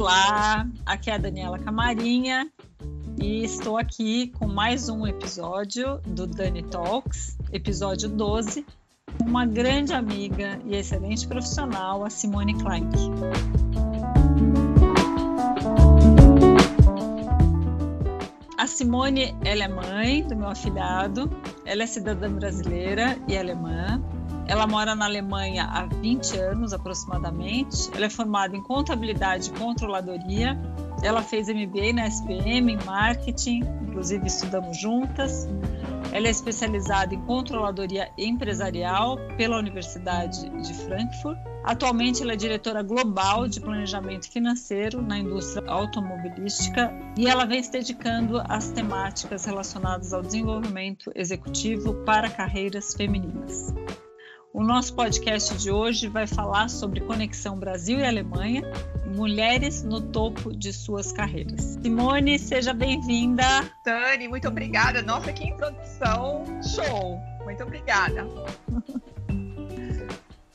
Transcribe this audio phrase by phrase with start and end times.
[0.00, 2.50] Olá, aqui é a Daniela Camarinha
[3.20, 8.64] e estou aqui com mais um episódio do Dani Talks, episódio 12,
[9.18, 12.88] com uma grande amiga e excelente profissional, a Simone Klein.
[18.56, 21.30] A Simone, ela é mãe do meu afilhado,
[21.66, 24.02] ela é cidadã brasileira e alemã,
[24.50, 27.88] ela mora na Alemanha há 20 anos aproximadamente.
[27.94, 30.58] Ela é formada em contabilidade e controladoria.
[31.04, 35.46] Ela fez MBA na SPM em marketing, inclusive estudamos juntas.
[36.10, 41.38] Ela é especializada em controladoria empresarial pela Universidade de Frankfurt.
[41.62, 47.70] Atualmente, ela é diretora global de planejamento financeiro na indústria automobilística e ela vem se
[47.70, 53.72] dedicando às temáticas relacionadas ao desenvolvimento executivo para carreiras femininas.
[54.52, 58.62] O nosso podcast de hoje vai falar sobre conexão Brasil e Alemanha,
[59.06, 61.78] mulheres no topo de suas carreiras.
[61.80, 63.44] Simone, seja bem-vinda.
[63.84, 65.02] Tani, muito obrigada.
[65.02, 67.20] Nossa, que introdução show.
[67.44, 68.26] Muito obrigada.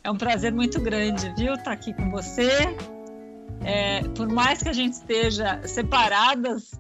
[0.03, 2.49] É um prazer muito grande, viu, estar aqui com você.
[3.65, 6.71] É, por mais que a gente esteja separadas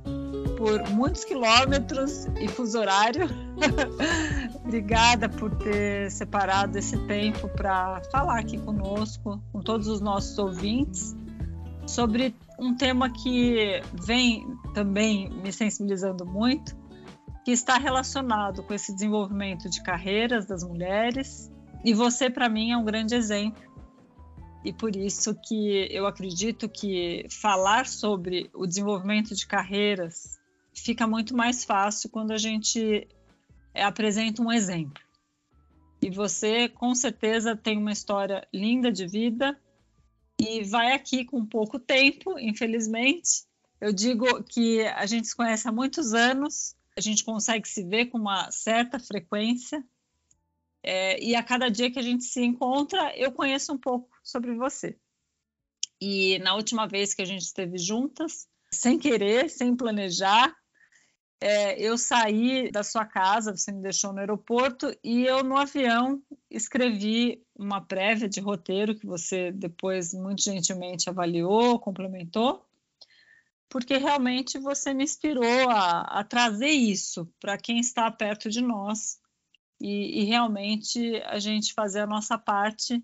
[0.57, 3.27] por muitos quilômetros e fuso horário,
[4.65, 11.15] Obrigada por ter separado esse tempo para falar aqui conosco, com todos os nossos ouvintes,
[11.87, 16.75] sobre um tema que vem também me sensibilizando muito,
[17.43, 21.51] que está relacionado com esse desenvolvimento de carreiras das mulheres.
[21.83, 23.61] E você, para mim, é um grande exemplo.
[24.65, 30.39] E por isso que eu acredito que falar sobre o desenvolvimento de carreiras
[30.73, 33.07] fica muito mais fácil quando a gente
[33.75, 35.03] é, apresenta um exemplo.
[36.01, 39.55] E você, com certeza, tem uma história linda de vida
[40.41, 43.45] e vai aqui com pouco tempo, infelizmente.
[43.79, 48.07] Eu digo que a gente se conhece há muitos anos, a gente consegue se ver
[48.07, 49.85] com uma certa frequência,
[50.87, 54.53] é, e a cada dia que a gente se encontra, eu conheço um pouco sobre
[54.53, 54.95] você.
[55.99, 60.55] E na última vez que a gente esteve juntas, sem querer, sem planejar,
[61.41, 66.21] é, eu saí da sua casa, você me deixou no aeroporto, e eu no avião
[66.51, 72.63] escrevi uma prévia de roteiro que você depois muito gentilmente avaliou, complementou,
[73.67, 79.19] porque realmente você me inspirou a, a trazer isso para quem está perto de nós
[79.79, 83.03] e, e realmente a gente fazer a nossa parte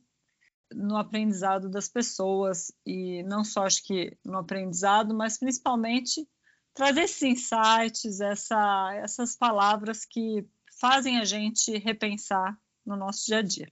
[0.73, 6.27] no aprendizado das pessoas e não só acho que no aprendizado, mas principalmente
[6.73, 10.47] trazer esses insights, essa, essas palavras que
[10.79, 13.71] fazem a gente repensar no nosso dia a dia.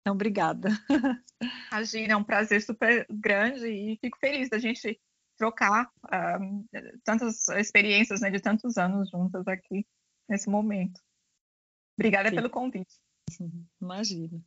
[0.00, 0.68] Então, obrigada.
[1.70, 5.00] Imagina, é um prazer super grande e fico feliz da gente
[5.36, 5.90] trocar
[6.40, 6.66] um,
[7.04, 9.86] tantas experiências né, de tantos anos juntas aqui
[10.28, 11.00] nesse momento.
[11.98, 12.36] Obrigada Sim.
[12.36, 12.94] pelo convite.
[13.80, 14.40] Imagina.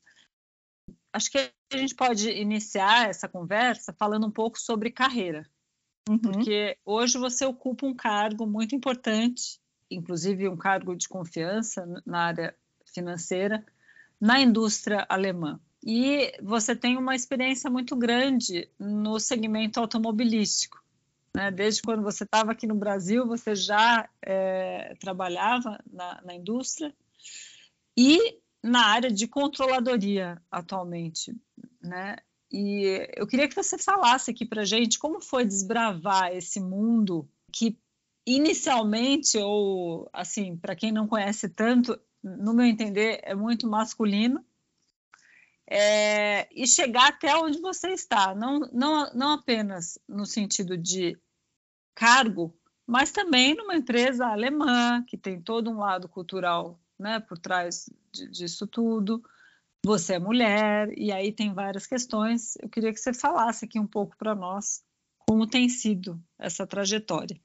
[1.13, 1.37] Acho que
[1.71, 5.49] a gente pode iniciar essa conversa falando um pouco sobre carreira.
[6.07, 6.19] Uhum.
[6.19, 12.55] Porque hoje você ocupa um cargo muito importante, inclusive um cargo de confiança na área
[12.93, 13.65] financeira,
[14.19, 15.59] na indústria alemã.
[15.83, 20.83] E você tem uma experiência muito grande no segmento automobilístico.
[21.35, 21.51] Né?
[21.51, 26.93] Desde quando você estava aqui no Brasil, você já é, trabalhava na, na indústria
[27.97, 31.35] e na área de controladoria atualmente.
[31.81, 32.17] Né?
[32.51, 37.77] E eu queria que você falasse aqui para gente como foi desbravar esse mundo que
[38.25, 44.43] inicialmente, ou assim, para quem não conhece tanto, no meu entender, é muito masculino,
[45.67, 51.17] é, e chegar até onde você está, não, não, não apenas no sentido de
[51.93, 57.89] cargo, mas também numa empresa alemã, que tem todo um lado cultural né, por trás
[58.11, 59.21] disso tudo,
[59.85, 62.55] você é mulher, e aí tem várias questões.
[62.61, 64.83] Eu queria que você falasse aqui um pouco para nós
[65.27, 67.39] como tem sido essa trajetória.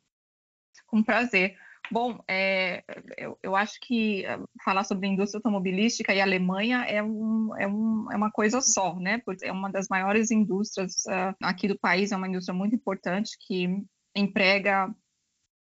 [0.86, 1.56] Com prazer.
[1.90, 2.84] Bom, é,
[3.16, 7.66] eu, eu, acho que eh, falar sobre a indústria automobilística e Alemanha é, um, é,
[7.66, 9.18] um, é uma coisa só, né?
[9.24, 13.36] Porque é uma das maiores indústrias uh, aqui do país, é uma indústria muito importante
[13.40, 13.66] que
[14.14, 14.94] emprega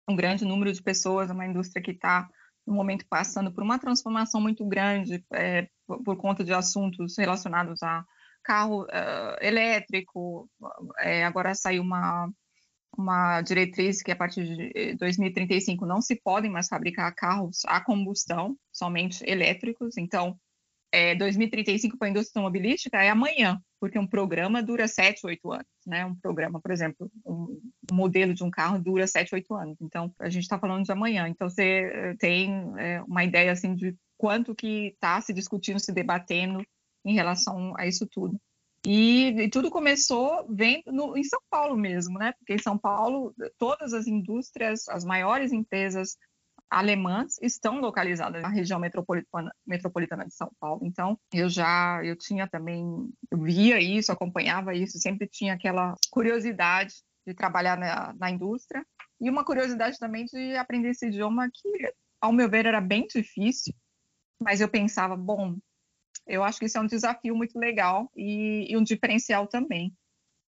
[0.09, 2.29] um grande número de pessoas, é uma indústria que está
[2.67, 8.05] no momento passando por uma transformação muito grande é, por, conta de assuntos relacionados a
[8.43, 10.49] carro uh, elétrico.
[10.99, 12.31] É, agora saiu uma,
[12.97, 18.57] uma diretriz que a partir de 2035 não se podem mais fabricar carros a combustão,
[18.73, 19.97] somente elétricos.
[19.97, 20.39] Então,
[20.95, 25.67] é, 2035 para a indústria automobilística é amanhã, porque um programa dura 7, 8 anos,
[25.85, 26.07] né?
[26.07, 27.61] Um programa, por exemplo, um
[27.91, 29.77] modelo de um carro dura 7, 8 anos.
[29.81, 31.29] Então, a gente está falando de amanhã.
[31.29, 35.93] Então, você eh, tem é, uma ideia, assim, de quanto que está se discutindo, se
[35.93, 36.65] debatendo
[37.05, 38.41] em relação a isso tudo.
[38.87, 42.33] E, e tudo começou vem no, em São Paulo mesmo, né?
[42.39, 46.17] Porque em São Paulo, todas as indústrias, as maiores empresas
[46.75, 50.81] alemãs estão localizadas na região metropolitana, metropolitana de São Paulo.
[50.85, 52.85] Então, eu já eu tinha também,
[53.31, 56.95] eu via isso, acompanhava isso, sempre tinha aquela curiosidade
[57.25, 58.85] de trabalhar na, na indústria
[59.21, 63.73] e uma curiosidade também de aprender esse idioma que, ao meu ver, era bem difícil.
[64.43, 65.57] Mas eu pensava, bom,
[66.27, 69.95] eu acho que isso é um desafio muito legal e, e um diferencial também.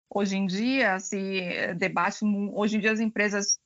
[0.09, 2.25] Hoje em dia se debate,
[2.55, 3.59] hoje em dia as empresas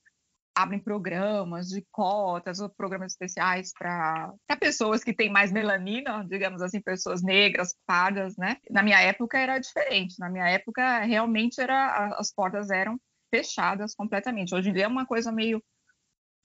[0.56, 6.80] abrem programas de cotas ou programas especiais para pessoas que têm mais melanina, digamos assim,
[6.80, 8.56] pessoas negras, pardas, né?
[8.70, 10.18] Na minha época era diferente.
[10.18, 12.98] Na minha época realmente era as portas eram
[13.30, 14.54] fechadas completamente.
[14.54, 15.62] Hoje em dia é uma coisa meio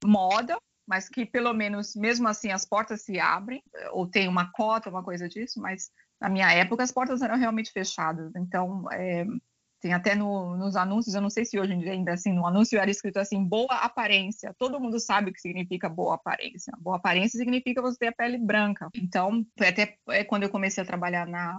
[0.03, 4.89] moda, mas que pelo menos, mesmo assim, as portas se abrem, ou tem uma cota,
[4.89, 8.31] uma coisa disso, mas na minha época as portas eram realmente fechadas.
[8.35, 9.25] Então, é,
[9.81, 12.89] tem até no, nos anúncios, eu não sei se hoje ainda assim, no anúncio era
[12.89, 14.53] escrito assim, boa aparência.
[14.57, 16.71] Todo mundo sabe o que significa boa aparência.
[16.79, 18.89] Boa aparência significa você ter a pele branca.
[18.95, 21.57] Então, até é, quando eu comecei a trabalhar na...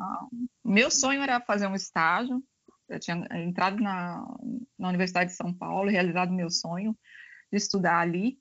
[0.65, 2.41] Meu sonho era fazer um estágio.
[2.89, 4.25] Eu tinha entrado na,
[4.79, 6.97] na Universidade de São Paulo, realizado meu sonho
[7.51, 8.39] de estudar ali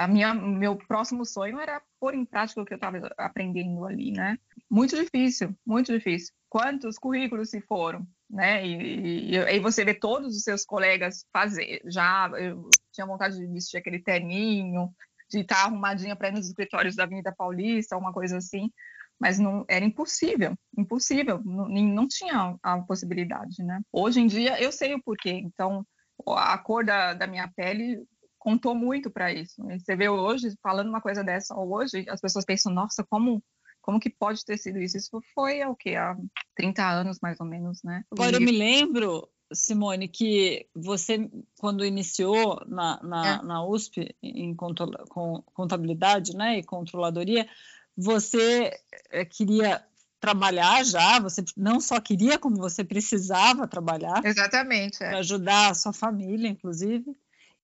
[0.00, 4.12] a minha, meu próximo sonho era pôr em prática o que eu estava aprendendo ali,
[4.12, 4.38] né?
[4.70, 6.32] Muito difícil, muito difícil.
[6.48, 8.64] Quantos currículos se foram, né?
[8.64, 11.82] E, aí você vê todos os seus colegas fazer.
[11.86, 14.92] Já eu tinha vontade de vestir aquele terninho,
[15.28, 18.70] de estar arrumadinha para ir nos escritórios da Avenida Paulista, uma coisa assim.
[19.18, 21.42] Mas não era impossível, impossível.
[21.44, 23.80] Não, não tinha a possibilidade, né?
[23.92, 25.30] Hoje em dia eu sei o porquê.
[25.30, 25.84] Então
[26.26, 28.02] a cor da, da minha pele
[28.38, 29.62] contou muito para isso.
[29.78, 33.42] Você vê hoje, falando uma coisa dessa hoje, as pessoas pensam, nossa, como
[33.80, 34.96] como que pode ter sido isso?
[34.96, 35.96] Isso foi o quê?
[35.96, 36.16] Há
[36.56, 38.04] 30 anos, mais ou menos, né?
[38.10, 38.34] Agora, e...
[38.34, 43.42] eu me lembro, Simone, que você, quando iniciou na, na, é.
[43.42, 47.48] na USP, em contabilidade né, e controladoria,
[47.96, 48.70] você
[49.10, 49.84] eh, queria
[50.20, 54.24] trabalhar já, você não só queria, como você precisava trabalhar.
[54.24, 55.02] Exatamente.
[55.02, 55.08] É.
[55.08, 57.16] Para ajudar a sua família, inclusive.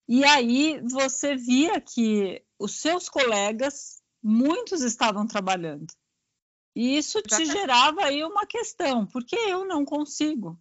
[0.09, 5.87] E aí você via que os seus colegas, muitos estavam trabalhando.
[6.77, 7.59] E isso te Exatamente.
[7.59, 10.61] gerava aí uma questão, porque eu não consigo.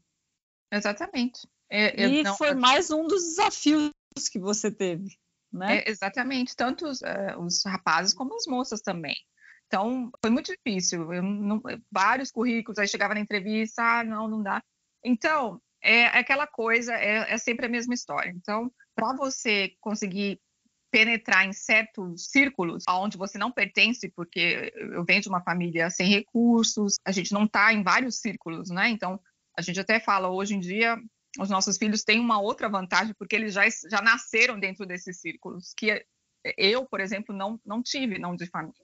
[0.72, 1.46] Exatamente.
[1.70, 2.38] Eu, eu e não...
[2.38, 3.92] foi mais um dos desafios
[4.32, 5.10] que você teve,
[5.52, 5.80] né?
[5.80, 9.16] É, exatamente, tanto os, uh, os, rapazes como as moças também.
[9.68, 11.12] Então, foi muito difícil.
[11.12, 14.64] Eu não, vários currículos, aí chegava na entrevista, ah, não, não dá.
[15.04, 18.30] Então, é aquela coisa, é, é sempre a mesma história.
[18.30, 20.40] Então, para você conseguir
[20.96, 26.08] penetrar em certos círculos aonde você não pertence, porque eu venho de uma família sem
[26.08, 28.88] recursos, a gente não está em vários círculos, né?
[28.88, 29.20] Então,
[29.58, 30.98] a gente até fala hoje em dia
[31.38, 35.74] os nossos filhos têm uma outra vantagem porque eles já, já nasceram dentro desses círculos
[35.76, 36.02] que
[36.58, 38.80] eu, por exemplo, não não tive, não de família.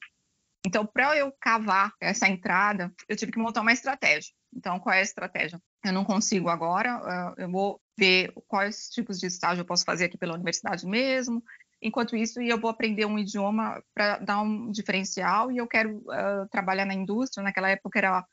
[0.66, 4.34] Então, para eu cavar essa entrada, eu tive que montar uma estratégia.
[4.54, 5.62] Então, qual é a estratégia?
[5.82, 10.18] Eu não consigo agora, eu vou ver quais tipos de estágio eu posso fazer aqui
[10.18, 11.42] pela universidade mesmo.
[11.82, 16.48] Enquanto isso, eu vou aprender um idioma para dar um diferencial e eu quero uh,
[16.52, 17.44] trabalhar na indústria.
[17.44, 18.26] Naquela época era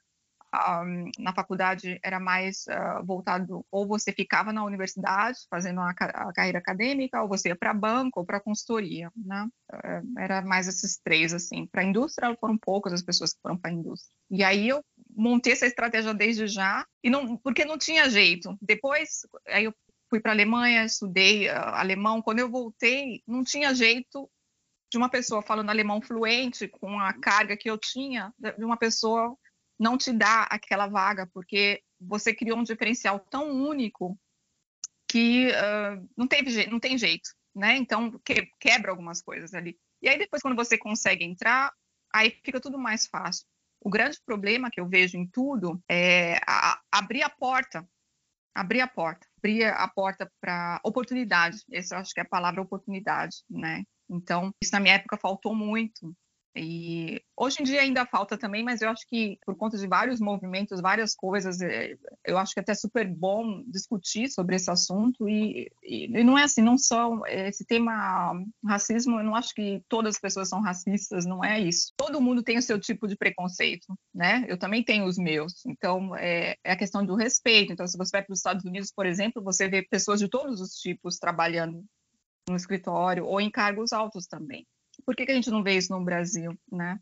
[0.55, 6.33] um, na faculdade era mais uh, voltado ou você ficava na universidade fazendo a, a
[6.33, 9.47] carreira acadêmica ou você ia para banco ou para consultoria, né?
[9.73, 11.67] Uh, era mais esses três assim.
[11.67, 14.15] Para a indústria foram poucas as pessoas que foram para a indústria.
[14.31, 14.83] E aí eu
[15.15, 18.57] montei essa estratégia desde já e não porque não tinha jeito.
[18.63, 19.75] Depois aí eu
[20.09, 22.23] fui para a Alemanha, estudei uh, alemão.
[22.23, 24.31] Quando eu voltei, não tinha jeito
[24.91, 29.37] de uma pessoa falando alemão fluente com a carga que eu tinha de uma pessoa
[29.79, 34.19] não te dá aquela vaga, porque você criou um diferencial tão único
[35.07, 37.77] que uh, não, teve, não tem jeito, né?
[37.77, 39.79] Então, que, quebra algumas coisas ali.
[40.03, 41.73] E aí, depois, quando você consegue entrar,
[42.13, 43.47] aí fica tudo mais fácil.
[43.81, 47.89] O grande problema que eu vejo em tudo é a, abrir a porta,
[48.55, 51.59] abrir a porta, abrir a porta para oportunidade.
[51.73, 53.85] Essa eu acho que é a palavra oportunidade, né?
[54.11, 56.15] Então, isso na minha época faltou muito.
[56.57, 60.21] E hoje em dia ainda falta também, mas eu acho que por conta de vários
[60.21, 65.29] movimentos, várias coisas, é, eu acho que é até super bom discutir sobre esse assunto.
[65.29, 68.33] E, e, não é assim, não só esse tema
[68.65, 71.93] racismo, eu não acho que todas as pessoas são racistas, não é isso.
[71.97, 74.45] Todo mundo tem o seu tipo de preconceito, né?
[74.49, 75.65] Eu também tenho os meus.
[75.67, 77.73] Então, é, é a questão do respeito.
[77.73, 80.61] Então, se você vai para os Estados Unidos, por exemplo, você vê pessoas de todos
[80.61, 81.85] os tipos trabalhando
[82.49, 84.67] no escritório ou em cargos altos também.
[85.09, 87.01] Por que, que a gente não vê isso no Brasil, né?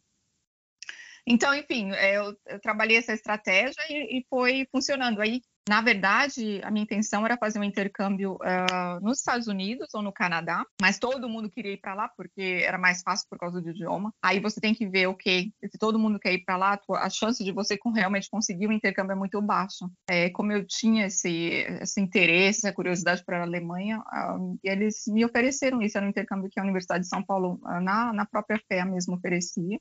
[1.27, 5.21] Então, enfim, é, eu, eu trabalhei essa estratégia e, e, foi funcionando.
[5.21, 10.01] Aí, na verdade, a minha intenção era fazer um intercâmbio uh, nos Estados Unidos ou
[10.01, 13.61] no Canadá, mas todo mundo queria ir para lá porque era mais fácil por causa
[13.61, 14.13] do idioma.
[14.23, 17.43] Aí você tem que ver, ok, se todo mundo quer ir para lá, a chance
[17.43, 19.91] de você realmente conseguir um intercâmbio é muito baixa.
[20.09, 25.25] É, como eu tinha esse, esse interesse, essa curiosidade para a Alemanha, uh, eles me
[25.25, 25.99] ofereceram isso.
[25.99, 29.17] Era um intercâmbio que a Universidade de São Paulo, uh, na, na própria FEA mesmo,
[29.17, 29.81] oferecia.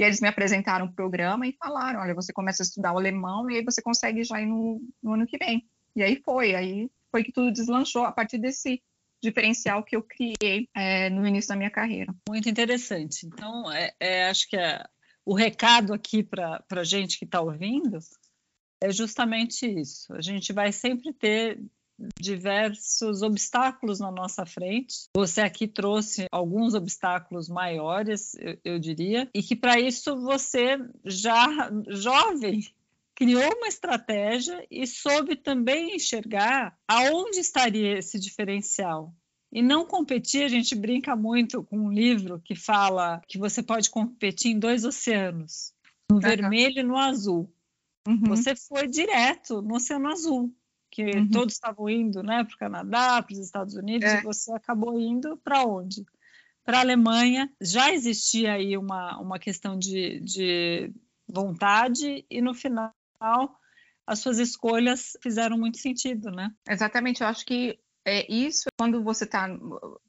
[0.00, 3.50] E eles me apresentaram o programa e falaram: olha, você começa a estudar o alemão
[3.50, 5.68] e aí você consegue já ir no, no ano que vem.
[5.94, 8.82] E aí foi, aí foi que tudo deslanchou a partir desse
[9.22, 12.14] diferencial que eu criei é, no início da minha carreira.
[12.28, 13.26] Muito interessante.
[13.26, 14.82] Então, é, é, acho que é,
[15.24, 17.98] o recado aqui para a gente que está ouvindo
[18.82, 20.12] é justamente isso.
[20.14, 21.60] A gente vai sempre ter
[22.18, 25.08] diversos obstáculos na nossa frente.
[25.14, 31.70] Você aqui trouxe alguns obstáculos maiores, eu, eu diria, e que para isso você já
[31.88, 32.62] jovem
[33.20, 39.14] criou uma estratégia e soube também enxergar aonde estaria esse diferencial.
[39.52, 43.90] E não competir, a gente brinca muito com um livro que fala que você pode
[43.90, 45.74] competir em dois oceanos,
[46.08, 46.22] no uhum.
[46.22, 47.52] vermelho e no azul.
[48.08, 48.22] Uhum.
[48.28, 50.54] Você foi direto no Oceano Azul
[50.90, 51.30] que uhum.
[51.30, 54.18] todos estavam indo né, para o Canadá, para os Estados Unidos, é.
[54.18, 56.04] e você acabou indo para onde?
[56.64, 57.50] Para a Alemanha.
[57.60, 60.92] Já existia aí uma, uma questão de, de
[61.28, 62.92] vontade, e no final
[64.06, 66.50] as suas escolhas fizeram muito sentido, né?
[66.68, 69.48] Exatamente, eu acho que é isso quando você tá,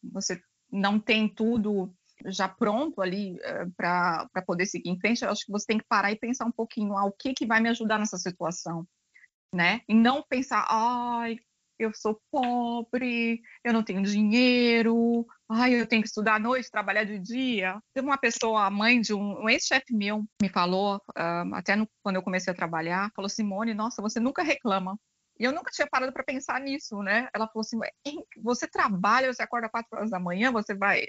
[0.01, 1.93] você não tem tudo
[2.25, 5.85] já pronto ali é, para poder seguir em frente, eu acho que você tem que
[5.87, 8.87] parar e pensar um pouquinho ah, o que, que vai me ajudar nessa situação
[9.53, 9.81] né?
[9.87, 11.37] E não pensar, ai,
[11.79, 17.03] eu sou pobre, eu não tenho dinheiro, ai, eu tenho que estudar à noite, trabalhar
[17.03, 17.81] de dia.
[17.93, 21.87] Teve uma pessoa, a mãe de um, um ex-chefe meu, me falou, uh, até no,
[22.03, 24.97] quando eu comecei a trabalhar, falou, Simone, nossa, você nunca reclama.
[25.39, 27.27] E eu nunca tinha parado para pensar nisso, né?
[27.33, 27.79] Ela falou assim:
[28.43, 31.05] você trabalha, você acorda quatro horas da manhã, você vai,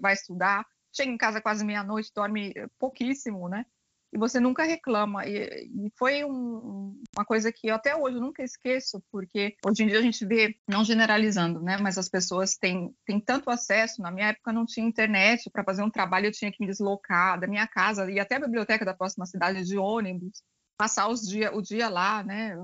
[0.00, 0.64] vai estudar,
[0.94, 3.66] chega em casa quase meia-noite, dorme pouquíssimo, né?
[4.14, 5.26] E você nunca reclama.
[5.26, 9.88] E, e foi um, uma coisa que eu até hoje nunca esqueço, porque hoje em
[9.88, 14.00] dia a gente vê, não generalizando, né, mas as pessoas têm, têm tanto acesso.
[14.00, 17.40] Na minha época não tinha internet, para fazer um trabalho eu tinha que me deslocar
[17.40, 20.42] da minha casa e até a biblioteca da próxima cidade de ônibus,
[20.78, 22.56] passar os dia, o dia lá, né,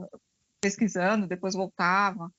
[0.61, 2.33] pesquisando, depois voltava.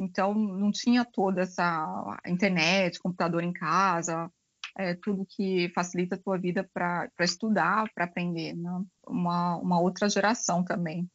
[0.00, 4.30] Então, não tinha toda essa internet, computador em casa,
[4.78, 8.80] é, tudo que facilita a tua vida para estudar, para aprender, né?
[9.06, 11.10] uma, uma outra geração também.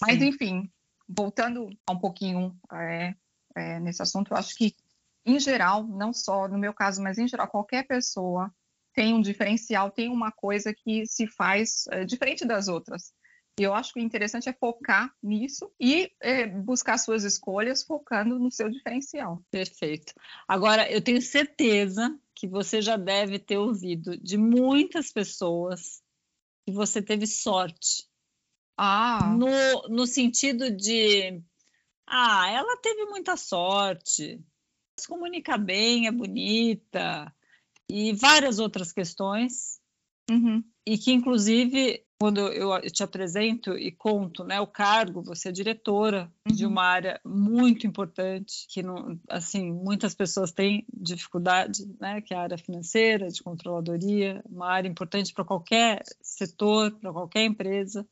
[0.00, 0.26] Mas, Sim.
[0.26, 0.72] enfim,
[1.08, 3.14] voltando um pouquinho é,
[3.56, 4.74] é, nesse assunto, eu acho que,
[5.26, 8.54] em geral, não só no meu caso, mas em geral, qualquer pessoa
[8.94, 13.12] tem um diferencial, tem uma coisa que se faz é, diferente das outras.
[13.62, 18.36] E eu acho que o interessante é focar nisso e é, buscar suas escolhas focando
[18.36, 19.40] no seu diferencial.
[19.52, 20.12] Perfeito.
[20.48, 26.02] Agora, eu tenho certeza que você já deve ter ouvido de muitas pessoas
[26.66, 28.08] que você teve sorte.
[28.76, 29.32] Ah.
[29.38, 31.40] No, no sentido de,
[32.04, 34.44] ah, ela teve muita sorte,
[34.98, 37.32] se comunica bem, é bonita,
[37.88, 39.80] e várias outras questões.
[40.28, 40.64] Uhum.
[40.84, 46.32] E que, inclusive, quando eu te apresento e conto né, o cargo, você é diretora
[46.46, 46.54] uhum.
[46.54, 52.36] de uma área muito importante, que não, assim, muitas pessoas têm dificuldade, né, que é
[52.36, 58.06] a área financeira, de controladoria, uma área importante para qualquer setor, para qualquer empresa.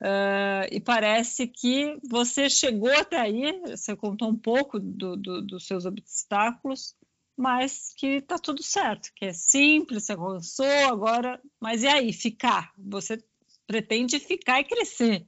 [0.00, 5.66] Uh, e parece que você chegou até aí, você contou um pouco do, do, dos
[5.66, 6.94] seus obstáculos,
[7.40, 12.70] mas que está tudo certo, que é simples, você avançou agora, mas e aí, ficar?
[12.76, 13.24] Você
[13.66, 15.26] pretende ficar e crescer.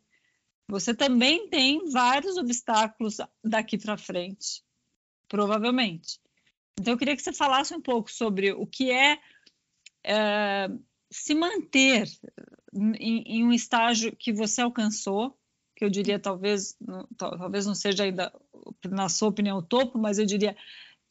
[0.68, 4.62] Você também tem vários obstáculos daqui para frente,
[5.26, 6.20] provavelmente.
[6.78, 9.18] Então, eu queria que você falasse um pouco sobre o que é,
[10.04, 10.68] é
[11.10, 12.06] se manter
[12.74, 15.34] em, em, um estágio que você alcançou,
[15.74, 16.76] que eu diria talvez,
[17.16, 18.30] talvez não seja ainda,
[18.84, 20.54] na sua opinião, o topo, mas eu diria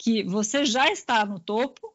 [0.01, 1.91] que você já está no topo,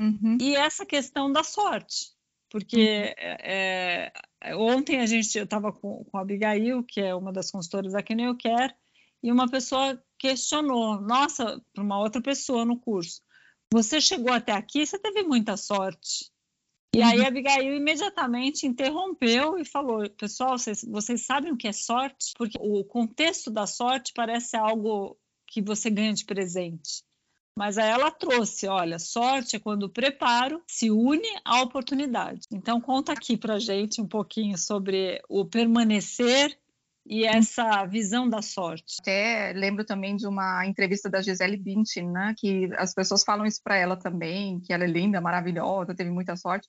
[0.00, 0.36] Uhum.
[0.40, 2.12] E essa questão da sorte,
[2.50, 3.36] porque uhum.
[3.40, 4.12] é,
[4.54, 8.14] ontem a gente, eu estava com, com a Abigail, que é uma das consultoras aqui
[8.14, 8.74] no Eu Quero,
[9.22, 13.22] e uma pessoa questionou, nossa, para uma outra pessoa no curso,
[13.72, 16.30] você chegou até aqui, você teve muita sorte.
[16.94, 17.28] E aí a uhum.
[17.28, 22.32] Abigail imediatamente interrompeu e falou: Pessoal, vocês, vocês sabem o que é sorte?
[22.36, 27.02] Porque o contexto da sorte parece algo que você ganha de presente.
[27.58, 32.42] Mas aí ela trouxe, olha, sorte é quando o preparo se une à oportunidade.
[32.52, 36.58] Então conta aqui para gente um pouquinho sobre o permanecer
[37.06, 38.96] e essa visão da sorte.
[39.00, 43.62] Até lembro também de uma entrevista da Gisele Bündchen, né, que as pessoas falam isso
[43.62, 46.68] para ela também, que ela é linda, maravilhosa, teve muita sorte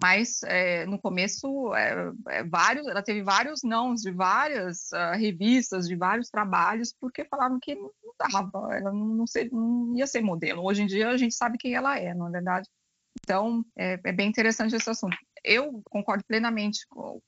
[0.00, 5.88] mas é, no começo é, é, vários, ela teve vários nãos de várias uh, revistas,
[5.88, 10.20] de vários trabalhos, porque falavam que não dava, ela não, não, ser, não, ia ser
[10.20, 10.62] modelo.
[10.62, 12.68] Hoje em dia a gente sabe quem ela é, não é verdade?
[13.22, 15.16] Então é, é bem interessante esse assunto.
[15.42, 16.80] Eu concordo plenamente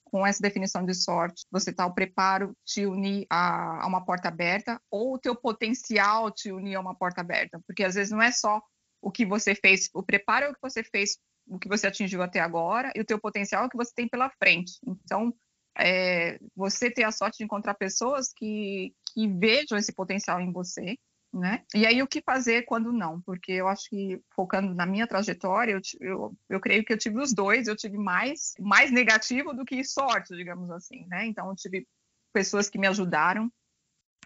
[0.05, 1.47] com, essa definição de sorte.
[1.51, 6.31] Você está o preparo te unir a, a uma porta aberta ou o teu potencial
[6.31, 8.61] te unir a uma porta aberta, porque às vezes não é só
[9.01, 12.41] o que você fez, o preparo é que você fez o que você atingiu até
[12.41, 14.79] agora e o teu potencial que você tem pela frente.
[14.87, 15.35] Então,
[15.79, 20.99] é, você ter a sorte de encontrar pessoas que, que vejam esse potencial em você,
[21.33, 21.63] né?
[21.75, 23.21] E aí o que fazer quando não?
[23.23, 27.21] Porque eu acho que focando na minha trajetória, eu, eu, eu creio que eu tive
[27.21, 31.27] os dois, eu tive mais mais negativo do que sorte, digamos assim, né?
[31.27, 31.87] Então eu tive
[32.33, 33.51] pessoas que me ajudaram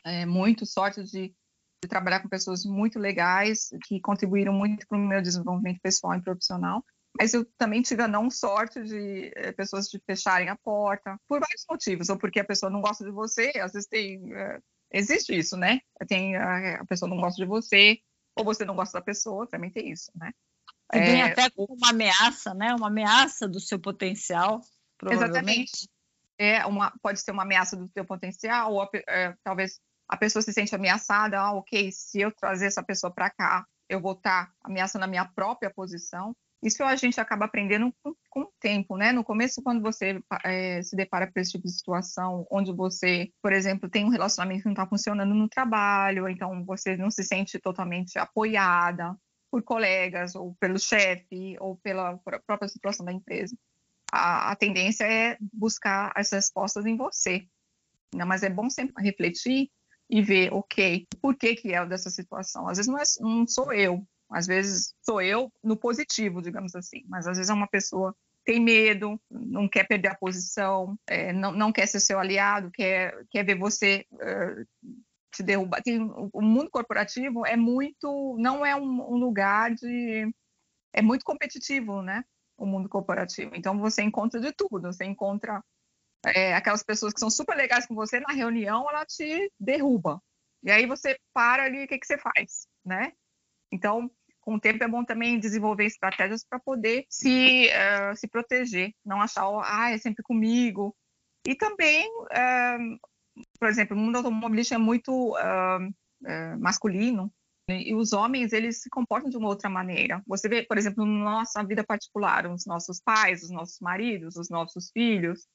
[0.04, 1.34] é, muito, sorte de,
[1.82, 6.22] de trabalhar com pessoas muito legais que contribuíram muito para o meu desenvolvimento pessoal e
[6.22, 6.84] profissional
[7.18, 11.40] mas eu também tive a não sorte de é, pessoas de fecharem a porta, por
[11.40, 14.32] vários motivos, ou porque a pessoa não gosta de você, às vezes tem.
[14.34, 14.58] É,
[14.90, 15.80] existe isso, né?
[16.08, 17.98] Tem a, a, pessoa não gosta de você,
[18.36, 20.32] ou você não gosta da pessoa, também tem isso, né?
[20.94, 22.74] E vem é, até com uma ameaça, né?
[22.74, 24.60] Uma ameaça do seu potencial,
[24.98, 25.38] provavelmente.
[25.38, 25.88] Exatamente.
[26.38, 29.78] É uma, pode ser uma ameaça do seu potencial, ou é, talvez
[30.08, 34.00] a pessoa se sente ameaçada, ah, ok, se eu trazer essa pessoa para cá, eu
[34.00, 36.34] vou estar tá ameaçando a minha própria posição.
[36.62, 37.92] Isso a gente acaba aprendendo
[38.30, 39.10] com, o tempo, né?
[39.10, 43.52] No começo, quando você é, se depara com esse tipo de situação, onde você, por
[43.52, 47.58] exemplo, tem um relacionamento que não está funcionando no trabalho, então você não se sente
[47.58, 49.16] totalmente apoiada
[49.50, 53.56] por colegas, ou pelo chefe, ou pela própria situação da empresa.
[54.10, 57.46] A, a tendência é buscar as respostas em você.
[58.14, 58.24] Né?
[58.24, 59.68] Mas é bom sempre refletir
[60.08, 62.68] e ver, ok, por que que é dessa situação?
[62.68, 67.04] Às vezes não, é, não sou eu, às vezes sou eu no positivo, digamos assim,
[67.08, 68.14] mas às vezes é uma pessoa
[68.44, 73.24] tem medo, não quer perder a posição, é, não, não quer ser seu aliado, quer,
[73.30, 74.88] quer ver você uh,
[75.32, 75.82] te derrubar.
[75.82, 80.28] Tem, o mundo corporativo é muito, não é um, um, lugar de,
[80.92, 82.24] é muito competitivo, né?
[82.56, 83.52] O mundo corporativo.
[83.54, 85.62] Então você encontra de tudo, você encontra
[86.26, 90.20] é, aquelas pessoas que são super legais com você na reunião, ela te derruba.
[90.62, 93.12] E aí você para ali, o que, que você faz, né?
[93.72, 94.10] Então
[94.42, 99.22] com o tempo é bom também desenvolver estratégias para poder se, uh, se proteger, não
[99.22, 100.94] achar, ah, é sempre comigo.
[101.46, 102.98] E também, uh,
[103.58, 107.32] por exemplo, o mundo automobilístico é muito uh, masculino,
[107.68, 107.82] né?
[107.82, 110.20] e os homens, eles se comportam de uma outra maneira.
[110.26, 114.50] Você vê, por exemplo, na nossa vida particular, os nossos pais, os nossos maridos, os
[114.50, 115.46] nossos filhos,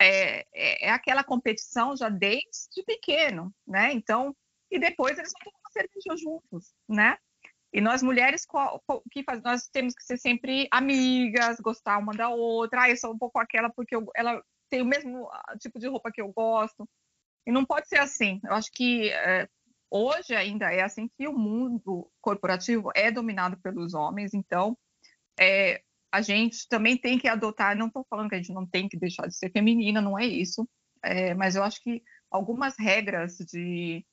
[0.00, 3.92] é, é, é aquela competição já desde pequeno, né?
[3.92, 4.34] Então,
[4.70, 7.16] e depois eles vão tomar cerveja juntos, né?
[7.72, 8.46] E nós mulheres,
[8.86, 9.42] o que faz?
[9.42, 12.82] Nós temos que ser sempre amigas, gostar uma da outra.
[12.82, 15.88] Ah, eu sou um pouco aquela porque eu, ela tem o mesmo ah, tipo de
[15.88, 16.86] roupa que eu gosto.
[17.46, 18.40] E não pode ser assim.
[18.44, 19.48] Eu acho que é,
[19.90, 24.34] hoje ainda é assim que o mundo corporativo é dominado pelos homens.
[24.34, 24.76] Então,
[25.40, 25.82] é,
[26.12, 27.74] a gente também tem que adotar.
[27.74, 30.26] Não estou falando que a gente não tem que deixar de ser feminina, não é
[30.26, 30.68] isso.
[31.02, 34.04] É, mas eu acho que algumas regras de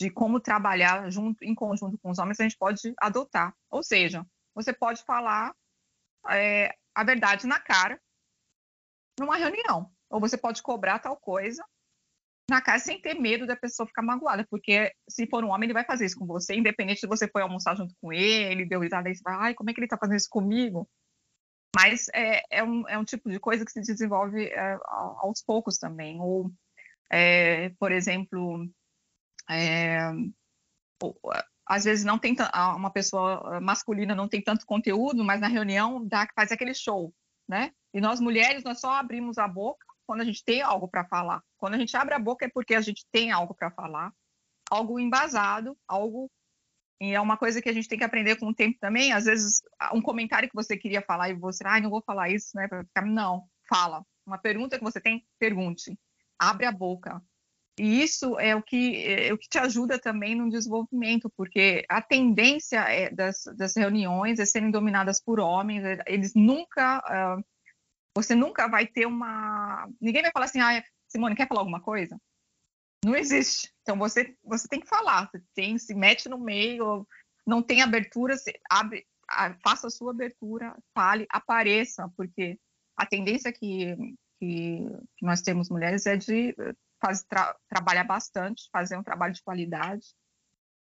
[0.00, 3.54] de como trabalhar junto, em conjunto com os homens, a gente pode adotar.
[3.70, 5.54] Ou seja, você pode falar
[6.30, 8.00] é, a verdade na cara
[9.18, 9.92] numa reunião.
[10.08, 11.62] Ou você pode cobrar tal coisa
[12.48, 15.74] na cara sem ter medo da pessoa ficar magoada, porque se for um homem, ele
[15.74, 19.08] vai fazer isso com você, independente se você foi almoçar junto com ele, deu risada
[19.08, 20.88] e você vai, ai, como é que ele tá fazendo isso comigo?
[21.76, 24.78] Mas é, é, um, é um tipo de coisa que se desenvolve é,
[25.22, 26.20] aos poucos também.
[26.20, 26.50] Ou,
[27.08, 28.66] é, por exemplo,
[29.50, 30.12] é,
[31.66, 32.36] às vezes não tem
[32.76, 37.14] uma pessoa masculina não tem tanto conteúdo, mas na reunião dá, faz aquele show,
[37.48, 37.72] né?
[37.92, 41.42] E nós mulheres nós só abrimos a boca quando a gente tem algo para falar.
[41.56, 44.12] Quando a gente abre a boca é porque a gente tem algo para falar,
[44.70, 46.30] algo embasado, algo
[47.00, 49.12] E é uma coisa que a gente tem que aprender com o tempo também.
[49.12, 49.62] Às vezes,
[49.94, 52.68] um comentário que você queria falar e você, ai, ah, não vou falar isso, né?
[53.06, 54.04] Não, fala.
[54.26, 55.98] Uma pergunta que você tem, pergunte.
[56.38, 57.22] Abre a boca.
[57.80, 62.02] E isso é o que, é o que te ajuda também no desenvolvimento, porque a
[62.02, 66.98] tendência é das, das reuniões é serem dominadas por homens, é, eles nunca.
[66.98, 67.42] Uh,
[68.14, 69.88] você nunca vai ter uma.
[69.98, 72.20] Ninguém vai falar assim, ah, Simone, quer falar alguma coisa?
[73.02, 73.72] Não existe.
[73.80, 77.08] Então você, você tem que falar, você tem, se mete no meio,
[77.46, 78.36] não tem abertura,
[78.70, 79.06] abre,
[79.64, 82.58] faça a sua abertura, fale, apareça, porque
[82.94, 83.96] a tendência que,
[84.38, 84.84] que,
[85.16, 86.54] que nós temos mulheres é de
[87.00, 90.06] faz, tra, trabalhar bastante, fazer um trabalho de qualidade,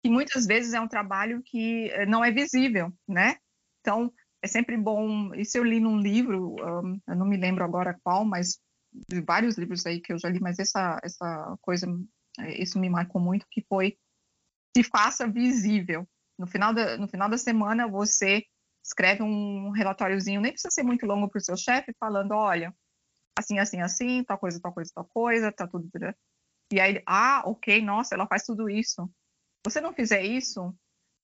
[0.03, 3.38] que muitas vezes é um trabalho que eh, não é visível, né?
[3.82, 5.34] Então, é sempre bom.
[5.36, 8.60] Isso eu li num livro, um, eu não me lembro agora qual, mas
[9.10, 11.88] de vários livros aí que eu já li, mas essa, essa coisa,
[12.39, 13.97] eh, isso me marcou muito, que foi
[14.75, 16.08] se faça visível.
[16.38, 18.43] No final da, no final da semana, você
[18.84, 22.73] escreve um relatóriozinho, nem precisa ser muito longo para o seu chefe, falando, olha,
[23.39, 25.89] assim, assim, assim, tal coisa, tal coisa, tal coisa, tá tudo.
[26.71, 29.10] E aí, ah, ok, nossa, ela faz tudo isso.
[29.65, 30.73] Você não fizer isso,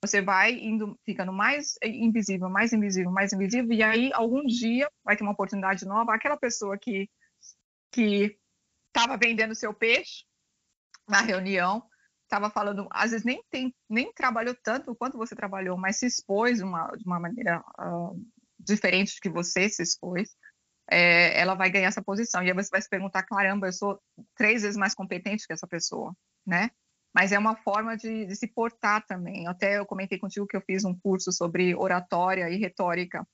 [0.04, 5.16] você vai indo, ficando mais invisível, mais invisível, mais invisível, e aí algum dia vai
[5.16, 6.14] ter uma oportunidade nova.
[6.14, 7.10] Aquela pessoa que
[7.92, 8.38] que
[8.88, 10.26] estava vendendo seu peixe
[11.08, 11.84] na reunião,
[12.24, 16.62] estava falando, às vezes nem tem, nem trabalhou tanto quanto você trabalhou, mas se expôs
[16.62, 18.20] uma, de uma maneira uh,
[18.60, 20.36] diferente do que você se expôs
[20.90, 22.44] é, ela vai ganhar essa posição.
[22.44, 24.00] E aí você vai se perguntar, caramba, eu sou
[24.36, 26.70] três vezes mais competente que essa pessoa, né?
[27.14, 29.48] Mas é uma forma de, de se portar também.
[29.48, 33.26] Até eu comentei contigo que eu fiz um curso sobre oratória e retórica,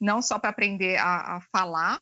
[0.00, 2.00] não só para aprender a, a falar,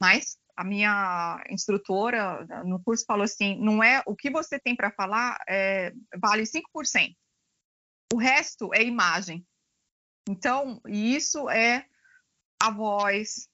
[0.00, 4.90] mas a minha instrutora no curso falou assim: não é o que você tem para
[4.90, 7.16] falar é, vale 5%.
[8.12, 9.46] O resto é imagem.
[10.28, 11.86] Então, isso é
[12.62, 13.48] a voz,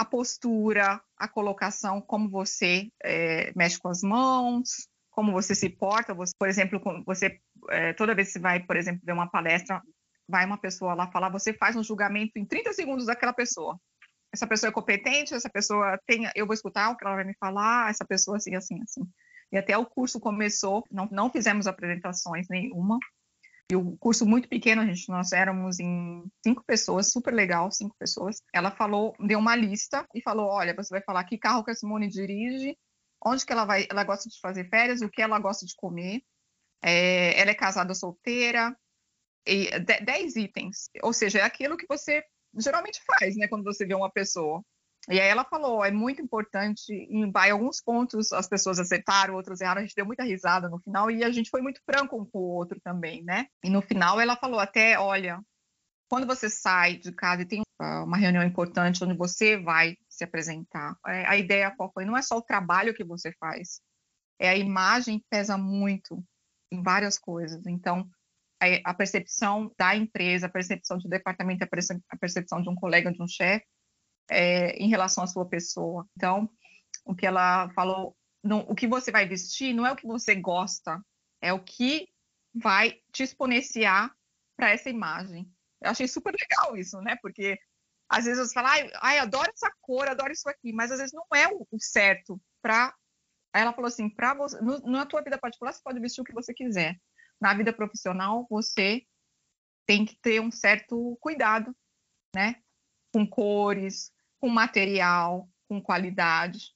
[0.00, 6.14] a postura, a colocação, como você é, mexe com as mãos, como você se porta.
[6.14, 9.78] Você, por exemplo, você é, toda vez que você vai, por exemplo, ver uma palestra,
[10.26, 13.78] vai uma pessoa lá falar, você faz um julgamento em 30 segundos daquela pessoa.
[14.32, 17.36] Essa pessoa é competente, essa pessoa tem, eu vou escutar o que ela vai me
[17.38, 19.02] falar, essa pessoa assim, assim, assim.
[19.52, 22.98] E até o curso começou, não, não fizemos apresentações nenhuma,
[23.70, 27.94] e o curso muito pequeno, a gente, nós éramos em cinco pessoas, super legal, cinco
[27.96, 28.42] pessoas.
[28.52, 31.74] Ela falou, deu uma lista e falou: olha, você vai falar que carro que a
[31.74, 32.76] Simone dirige,
[33.24, 36.22] onde que ela vai, ela gosta de fazer férias, o que ela gosta de comer,
[36.82, 38.76] é, ela é casada solteira,
[39.46, 39.70] e
[40.04, 40.90] dez itens.
[41.02, 42.24] Ou seja, é aquilo que você
[42.58, 44.62] geralmente faz, né, quando você vê uma pessoa.
[45.08, 49.60] E aí ela falou, é muito importante, em, em alguns pontos as pessoas acertaram, outros
[49.60, 52.26] erraram, a gente deu muita risada no final e a gente foi muito franco um
[52.26, 53.46] com o outro também, né?
[53.64, 55.40] E no final ela falou até, olha,
[56.08, 60.94] quando você sai de casa e tem uma reunião importante onde você vai se apresentar,
[61.06, 62.04] é, a ideia qual foi?
[62.04, 63.80] Não é só o trabalho que você faz,
[64.38, 66.22] é a imagem que pesa muito
[66.72, 67.64] em várias coisas.
[67.66, 68.08] Então,
[68.84, 73.26] a percepção da empresa, a percepção do departamento, a percepção de um colega, de um
[73.26, 73.64] chefe,
[74.30, 76.08] é, em relação à sua pessoa.
[76.16, 76.48] Então,
[77.04, 80.34] o que ela falou, não, o que você vai vestir não é o que você
[80.34, 81.04] gosta,
[81.42, 82.08] é o que
[82.54, 84.14] vai te exponenciar
[84.56, 85.50] para essa imagem.
[85.82, 87.16] Eu achei super legal isso, né?
[87.20, 87.58] Porque
[88.08, 91.12] às vezes você fala, ai, ai adoro essa cor, adoro isso aqui, mas às vezes
[91.12, 92.94] não é o, certo para.
[93.52, 96.34] Ela falou assim, para você, no, na tua vida particular você pode vestir o que
[96.34, 96.96] você quiser.
[97.40, 99.02] Na vida profissional você
[99.86, 101.74] tem que ter um certo cuidado,
[102.34, 102.56] né?
[103.12, 106.72] Com cores, com material, com qualidade.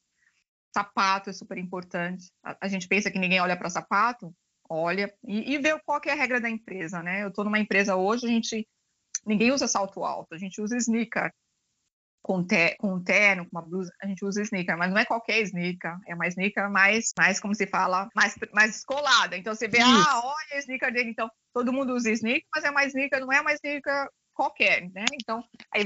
[0.72, 2.30] Sapato é super importante.
[2.44, 4.34] A, a gente pensa que ninguém olha para sapato,
[4.68, 7.22] olha e, e, vê qual é a regra da empresa, né?
[7.22, 8.68] Eu estou numa empresa hoje, a gente
[9.26, 11.32] ninguém usa salto alto, a gente usa sneaker
[12.22, 15.04] com, te, com um terno, com uma blusa, a gente usa sneaker, mas não é
[15.04, 19.36] qualquer sneaker, é uma sneaker mais, mais como se fala, mais, mais descolada.
[19.36, 19.86] Então você vê, Isso.
[19.86, 23.32] ah, olha a sneaker dele, então todo mundo usa sneaker, mas é uma sneaker, não
[23.32, 25.04] é uma sneaker qualquer, né?
[25.14, 25.42] Então,
[25.74, 25.82] é,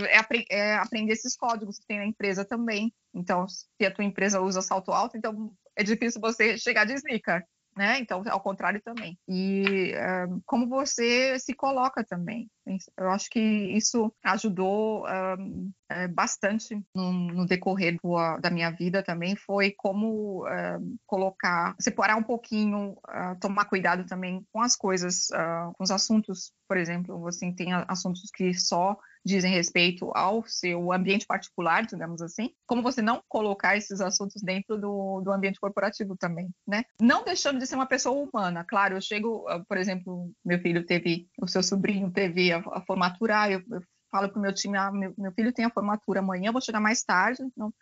[0.50, 2.92] é, aprender esses códigos que tem na empresa também.
[3.14, 7.44] Então, se a tua empresa usa salto alto, então é difícil você chegar de sneaker,
[7.78, 7.98] né?
[8.00, 9.16] Então, ao contrário também.
[9.26, 12.50] E eh, como você se coloca também.
[12.98, 18.70] Eu acho que isso ajudou um, é, eh, bastante no, no decorrer do, da minha
[18.70, 19.36] vida também.
[19.36, 25.72] Foi como uh, colocar, separar um pouquinho, uh, tomar cuidado também com as coisas, uh,
[25.74, 27.18] com os assuntos, por exemplo.
[27.20, 33.02] Você tem assuntos que só dizem respeito ao seu ambiente particular, digamos assim, como você
[33.02, 36.85] não colocar esses assuntos dentro do, do ambiente corporativo também, né?
[37.00, 38.64] Não deixando de ser uma pessoa humana.
[38.64, 42.81] Claro, eu chego, ah, por exemplo, meu filho teve, o seu sobrinho teve a, a
[42.87, 46.20] formatura, eu, eu falo para o meu time, ah, meu, meu, filho tem a formatura
[46.20, 47.72] amanhã, eu vou chegar mais tarde, então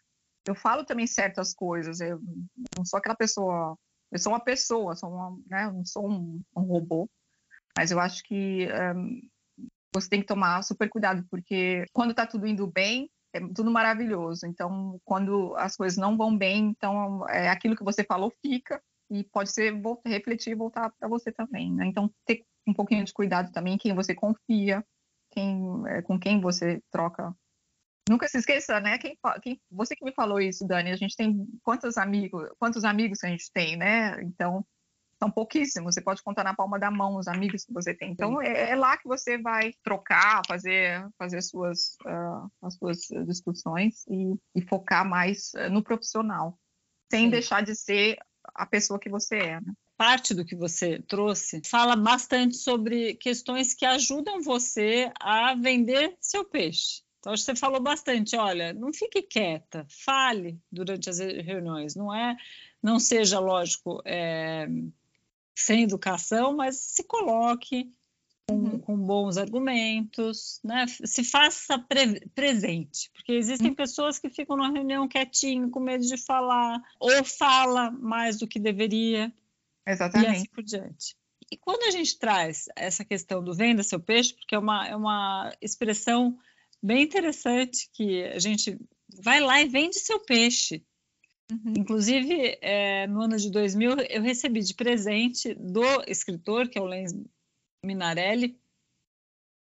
[0.47, 2.21] eu falo também certas coisas, eu
[2.77, 3.77] não sou aquela pessoa,
[4.13, 7.09] eu sou uma pessoa, sou uma, né, não sou um, um robô,
[7.77, 9.21] mas eu acho que um,
[9.95, 14.47] você tem que tomar super cuidado, porque quando está tudo indo bem, é tudo maravilhoso.
[14.47, 19.25] Então, quando as coisas não vão bem, então é aquilo que você falou fica e
[19.25, 21.73] pode ser voltar, refletir e voltar para você também.
[21.73, 21.87] Né?
[21.87, 24.85] Então, ter um pouquinho de cuidado também, quem você confia,
[25.31, 27.35] quem, é, com quem você troca.
[28.09, 28.99] Nunca se esqueça, né?
[28.99, 30.93] Quem, quem, você que me falou isso, Dani.
[30.93, 34.23] A gente tem quantos amigos, quantos amigos a gente tem, né?
[34.23, 34.65] Então,
[35.19, 38.13] são pouquíssimos, você pode contar na palma da mão os amigos que você tem.
[38.13, 44.05] Então é, é, lá que você vai trocar, fazer, fazer suas, uh, as suas discussões
[44.09, 46.59] e, e focar mais uh, no profissional,
[47.11, 47.31] sem Sim.
[47.31, 48.19] deixar de ser
[48.55, 49.61] a pessoa que você é.
[49.61, 49.73] Né?
[49.97, 56.45] Parte do que você trouxe fala bastante sobre questões que ajudam você a vender seu
[56.45, 57.03] peixe.
[57.19, 62.37] Então, você falou bastante, olha, não fique quieta, fale durante as reuniões, não é,
[62.81, 64.69] não seja, lógico, é,
[65.57, 67.91] sem educação, mas se coloque
[68.49, 68.79] com, uhum.
[68.79, 70.87] com bons argumentos, né?
[70.87, 73.75] se faça pre presente, porque existem uhum.
[73.75, 78.61] pessoas que ficam numa reunião quietinho, com medo de falar, ou fala mais do que
[78.61, 79.33] deveria,
[79.87, 80.29] Exatamente.
[80.29, 81.17] e assim por diante.
[81.51, 84.97] E quando a gente traz essa questão do venda seu peixe, porque é uma, é
[84.97, 86.37] uma expressão
[86.83, 88.79] bem interessante que a gente
[89.23, 90.85] vai lá e vende seu peixe.
[91.51, 91.75] Uhum.
[91.77, 96.87] Inclusive, é, no ano de 2000, eu recebi de presente do escritor, que é o
[96.87, 97.15] Lenz
[97.85, 98.59] Minarelli,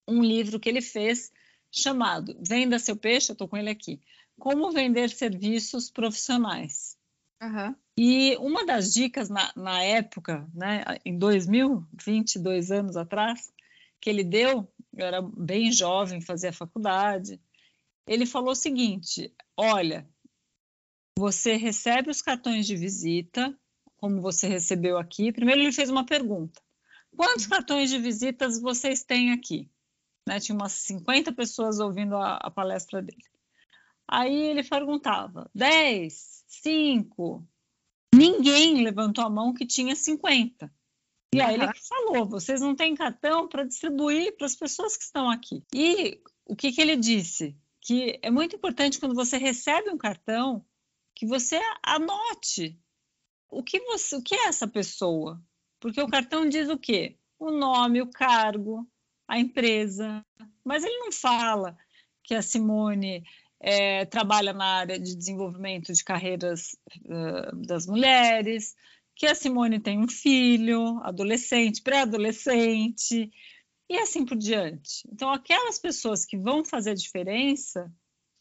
[0.06, 1.32] um livro que ele fez
[1.70, 4.00] chamado Venda Seu Peixe, eu estou com ele aqui,
[4.38, 6.98] Como Vender Serviços Profissionais.
[7.42, 7.74] Uhum.
[7.96, 13.52] E uma das dicas na, na época, né, em 2000, 22 anos atrás,
[14.00, 17.40] que ele deu, eu era bem jovem, fazia faculdade,
[18.06, 20.06] ele falou o seguinte: olha,
[21.18, 23.56] você recebe os cartões de visita,
[23.96, 25.32] como você recebeu aqui.
[25.32, 26.60] Primeiro, ele fez uma pergunta:
[27.16, 29.70] quantos cartões de visitas vocês têm aqui?
[30.28, 33.24] Né, tinha umas 50 pessoas ouvindo a, a palestra dele.
[34.08, 37.46] Aí ele perguntava: 10, 5.
[38.14, 40.72] Ninguém levantou a mão que tinha 50.
[41.34, 45.30] E aí ele falou: vocês não têm cartão para distribuir para as pessoas que estão
[45.30, 45.64] aqui.
[45.74, 47.56] E o que, que ele disse?
[47.80, 50.64] Que é muito importante quando você recebe um cartão,
[51.14, 52.78] que você anote
[53.50, 55.40] o que você, o que é essa pessoa,
[55.78, 57.18] porque o cartão diz o quê?
[57.38, 58.86] O nome, o cargo,
[59.28, 60.24] a empresa,
[60.64, 61.76] mas ele não fala
[62.22, 63.22] que a Simone
[63.60, 68.74] é, trabalha na área de desenvolvimento de carreiras uh, das mulheres,
[69.14, 73.30] que a Simone tem um filho, adolescente, pré-adolescente,
[73.88, 75.06] e assim por diante.
[75.12, 77.92] Então, aquelas pessoas que vão fazer a diferença,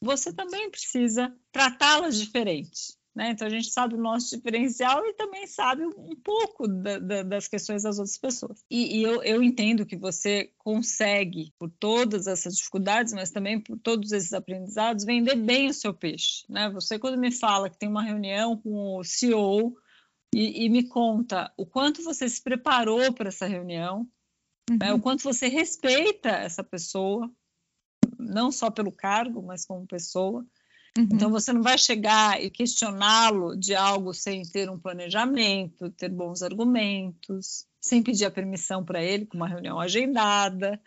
[0.02, 3.00] você também precisa tratá-las diferente.
[3.14, 3.32] Né?
[3.32, 7.48] Então, a gente sabe o nosso diferencial e também sabe um pouco da, da, das
[7.48, 8.64] questões das outras pessoas.
[8.70, 13.78] E, e eu, eu, entendo que você consegue, por todas essas dificuldades, mas também por
[13.78, 16.46] todos esses aprendizados, vender bem o seu peixe.
[16.50, 16.70] Né?
[16.70, 19.76] Você, quando me fala que tem uma reunião com o CEO
[20.34, 24.08] e, e me conta o quanto você se preparou para essa reunião,
[24.70, 24.78] uhum.
[24.80, 24.94] né?
[24.94, 27.30] o quanto você respeita essa pessoa,
[28.22, 30.46] não só pelo cargo, mas como pessoa.
[30.98, 31.08] Uhum.
[31.12, 36.42] Então, você não vai chegar e questioná-lo de algo sem ter um planejamento, ter bons
[36.42, 40.82] argumentos, sem pedir a permissão para ele, com uma reunião agendada.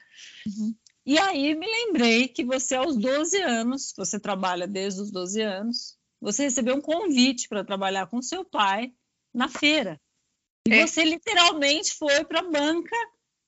[0.47, 0.75] Uhum.
[1.07, 5.99] E aí me lembrei que você, aos 12 anos, você trabalha desde os 12 anos,
[6.21, 8.93] você recebeu um convite para trabalhar com seu pai
[9.33, 10.01] na feira.
[10.67, 10.87] E é.
[10.87, 12.97] você literalmente foi para a banca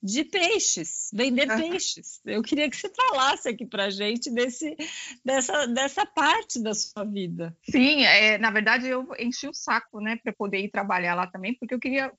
[0.02, 1.56] de peixes, vender ah.
[1.56, 2.20] peixes.
[2.24, 4.76] Eu queria que você falasse aqui para a gente desse,
[5.24, 7.56] dessa, dessa parte da sua vida.
[7.68, 11.56] Sim, é, na verdade eu enchi o saco, né, para poder ir trabalhar lá também,
[11.58, 12.12] porque eu queria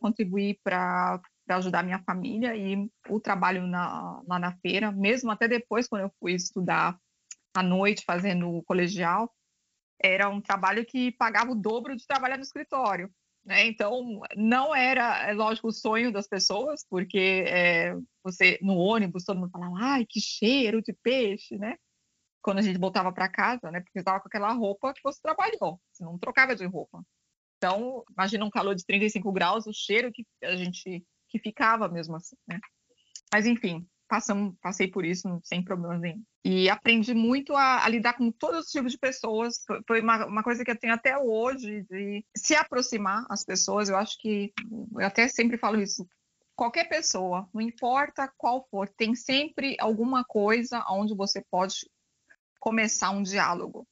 [0.00, 5.86] contribuir para ajudar minha família e o trabalho na, lá na feira, mesmo até depois,
[5.86, 6.98] quando eu fui estudar
[7.54, 9.30] à noite, fazendo colegial,
[10.02, 13.10] era um trabalho que pagava o dobro de trabalhar no escritório.
[13.44, 13.66] Né?
[13.66, 19.38] Então, não era, é lógico, o sonho das pessoas, porque é, você, no ônibus, todo
[19.38, 21.76] mundo falava, ai, que cheiro de peixe, né?
[22.42, 23.80] Quando a gente voltava para casa, né?
[23.80, 27.04] Porque estava com aquela roupa que você trabalhou, você não trocava de roupa.
[27.58, 32.16] Então, imagina um calor de 35 graus, o cheiro que a gente que ficava mesmo
[32.16, 32.60] assim, né?
[33.32, 33.86] Mas, enfim,
[34.60, 36.22] passei por isso sem problema nenhum.
[36.44, 39.64] E aprendi muito a, a, lidar com todos os tipos de pessoas.
[39.86, 43.88] Foi uma, uma, coisa que eu tenho até hoje, de se aproximar às pessoas.
[43.88, 46.06] Eu acho que, eu até sempre falo isso,
[46.54, 51.88] qualquer pessoa, não importa qual for, tem sempre alguma coisa onde você pode
[52.60, 53.86] começar um diálogo.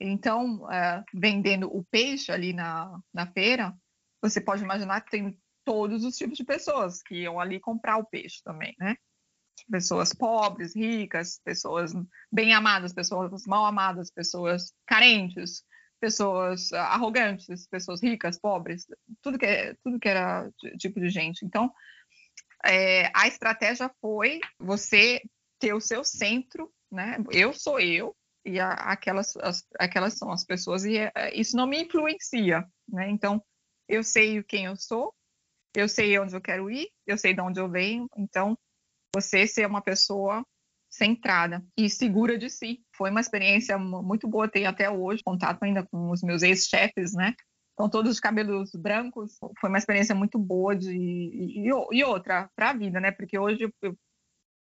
[0.00, 3.72] Então, é, vendendo o peixe ali na, na feira,
[4.20, 8.04] você pode imaginar que tem todos os tipos de pessoas que iam ali comprar o
[8.04, 8.96] peixe também, né?
[9.70, 11.92] Pessoas pobres, ricas, pessoas
[12.30, 15.62] bem amadas, pessoas mal amadas, pessoas carentes,
[16.00, 18.84] pessoas arrogantes, pessoas ricas, pobres,
[19.22, 21.44] tudo que, é, tudo que era tipo de gente.
[21.44, 21.72] Então,
[22.64, 25.22] é, a estratégia foi você
[25.60, 27.18] ter o seu centro, né?
[27.30, 31.68] Eu sou eu e a, aquelas, as, aquelas são as pessoas e é, isso não
[31.68, 33.08] me influencia, né?
[33.08, 33.40] Então,
[33.88, 35.14] eu sei quem eu sou,
[35.74, 38.58] eu sei onde eu quero ir, eu sei de onde eu venho, então
[39.14, 40.44] você ser uma pessoa
[40.90, 42.82] centrada e segura de si.
[42.94, 47.34] Foi uma experiência muito boa, tenho até hoje contato ainda com os meus ex-chefes, né?
[47.70, 49.38] Estão todos de cabelos brancos.
[49.58, 53.10] Foi uma experiência muito boa de e, e outra para a vida, né?
[53.10, 53.96] Porque hoje eu,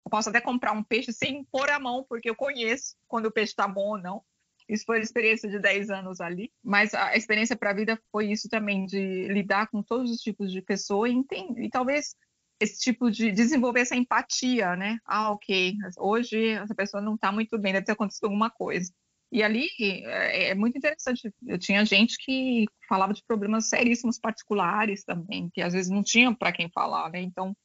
[0.10, 3.52] posso até comprar um peixe sem pôr a mão, porque eu conheço quando o peixe
[3.52, 4.22] está bom ou não.
[4.68, 8.30] Isso foi a experiência de 10 anos ali, mas a experiência para a vida foi
[8.30, 12.14] isso também, de lidar com todos os tipos de pessoa e, entender, e talvez
[12.60, 14.98] esse tipo de desenvolver essa empatia, né?
[15.06, 18.92] Ah, ok, hoje essa pessoa não está muito bem, deve ter acontecido alguma coisa.
[19.32, 21.34] E ali é, é, muito interessante.
[21.46, 26.34] Eu tinha gente que falava de problemas seríssimos particulares também, que às vezes não tinha
[26.34, 27.22] para quem falar, né?
[27.22, 27.56] Então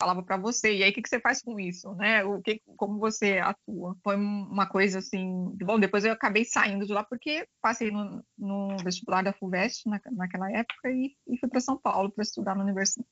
[0.00, 0.76] falava para você.
[0.76, 2.24] E aí, o que, que você faz com isso, né?
[2.24, 3.96] O que, como você atua?
[4.02, 5.56] Foi uma coisa assim.
[5.62, 10.00] Bom, depois eu acabei saindo de lá porque passei no, no vestibular da Fulvestre na,
[10.12, 13.08] naquela época e, e fui para São Paulo para estudar na universidade.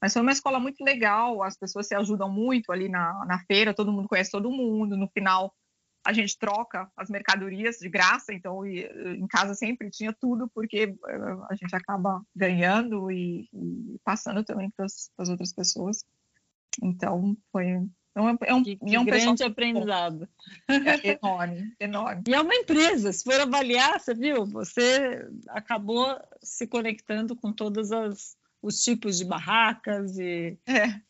[0.00, 3.74] Mas foi uma escola muito legal, as pessoas se ajudam muito ali na, na feira,
[3.74, 4.96] todo mundo conhece todo mundo.
[4.96, 5.52] No final,
[6.06, 11.36] a gente troca as mercadorias de graça, então em casa sempre tinha tudo, porque eh,
[11.50, 16.04] a gente acaba ganhando e, e passando também para as outras pessoas.
[16.82, 17.84] Então foi
[18.18, 20.28] é um, é um, que, que é um grande aprendizado.
[20.68, 22.22] É enorme, enorme.
[22.26, 27.92] E é uma empresa, se for avaliar, você viu, você acabou se conectando com todos
[28.62, 31.00] os tipos de barracas e, é.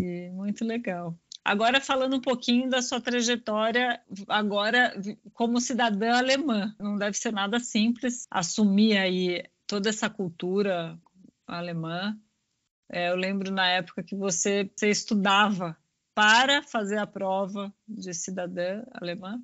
[0.00, 1.18] e muito legal.
[1.44, 4.94] Agora falando um pouquinho da sua trajetória agora
[5.32, 10.98] como cidadã alemã, não deve ser nada simples assumir aí toda essa cultura
[11.46, 12.16] alemã.
[12.88, 15.76] É, eu lembro na época que você, você estudava
[16.14, 19.42] para fazer a prova de cidadã alemã.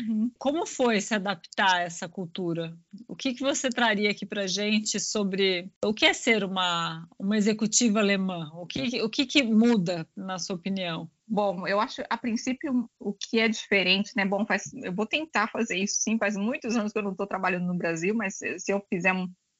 [0.00, 0.30] Uhum.
[0.38, 2.76] Como foi se adaptar a essa cultura?
[3.06, 7.36] O que, que você traria aqui para gente sobre o que é ser uma, uma
[7.36, 8.50] executiva alemã?
[8.54, 11.10] O que, o que, que muda, na sua opinião?
[11.26, 14.24] Bom, eu acho, a princípio, o que é diferente, né?
[14.24, 16.18] Bom, faz, eu vou tentar fazer isso, sim.
[16.18, 19.12] Faz muitos anos que eu não estou trabalhando no Brasil, mas se eu fizer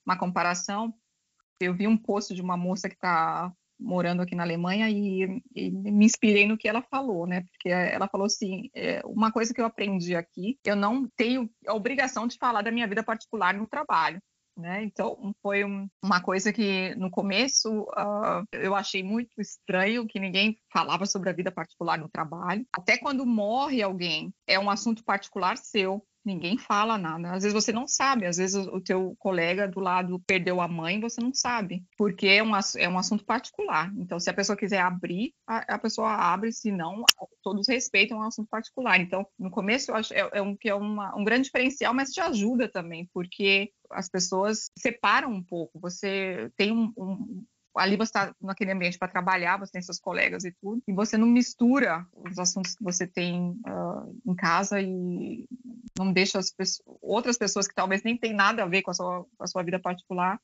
[0.07, 0.95] uma comparação,
[1.61, 5.71] eu vi um post de uma moça que está morando aqui na Alemanha e, e,
[5.71, 7.43] me inspirei no que ela falou, né?
[7.53, 11.75] Porque ela falou assim, é, uma coisa que eu aprendi aqui, eu não tenho a
[11.75, 14.21] obrigação de falar da minha vida particular no trabalho.
[14.57, 14.83] Né?
[14.83, 20.59] Então, foi um, uma coisa que no começo uh, eu achei muito estranho que ninguém
[20.73, 22.67] falava sobre a vida particular no trabalho.
[22.73, 27.33] Até quando morre alguém, é um assunto particular seu ninguém fala nada.
[27.33, 31.01] Às vezes você não sabe, às vezes o teu colega do lado perdeu a mãe,
[31.01, 33.91] você não sabe, porque é um, é um assunto particular.
[33.97, 37.03] Então, se a pessoa quiser abrir, a, a pessoa abre, se não,
[37.43, 39.01] todos respeitam, é um assunto particular.
[39.01, 42.11] Então, no começo, eu acho é, é um, que é uma, um grande diferencial, mas
[42.11, 45.81] te ajuda também, porque as pessoas separam um pouco.
[45.81, 47.45] Você tem um, um
[47.79, 51.17] ali você está naquele ambiente para trabalhar, você tem seus colegas e tudo, e você
[51.17, 55.47] não mistura os assuntos que você tem uh, em casa e
[55.99, 58.95] não deixa as pessoas, outras pessoas que talvez nem tem nada a ver com a
[58.95, 60.41] sua, com a sua vida particular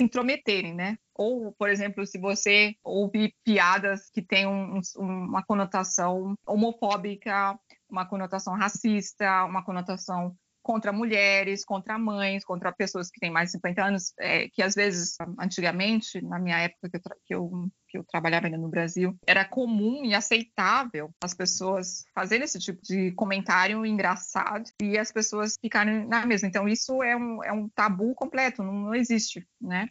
[0.00, 0.96] se intrometerem, né?
[1.14, 8.54] Ou, por exemplo, se você ouvir piadas que têm um, uma conotação homofóbica, uma conotação
[8.54, 10.34] racista, uma conotação
[10.70, 14.72] contra mulheres, contra mães, contra pessoas que têm mais de 50 anos, é, que às
[14.72, 19.18] vezes, antigamente, na minha época que eu, que eu, que eu trabalhava ainda no Brasil,
[19.26, 25.56] era comum e aceitável as pessoas fazerem esse tipo de comentário engraçado e as pessoas
[25.60, 26.46] ficarem na mesma.
[26.46, 29.88] Então, isso é um, é um tabu completo, não, não existe, né?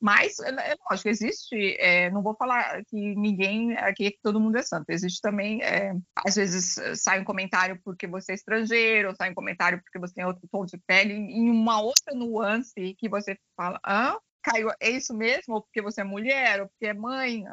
[0.00, 4.56] Mas, é, é lógico, existe, é, não vou falar que ninguém, aqui que todo mundo
[4.56, 5.92] é santo, existe também, é,
[6.24, 10.24] às vezes sai um comentário porque você é estrangeiro, sai um comentário porque você tem
[10.24, 15.14] outro tom de pele, em uma outra nuance que você fala, ah, caiu, é isso
[15.14, 15.54] mesmo?
[15.54, 17.44] Ou porque você é mulher, ou porque é mãe,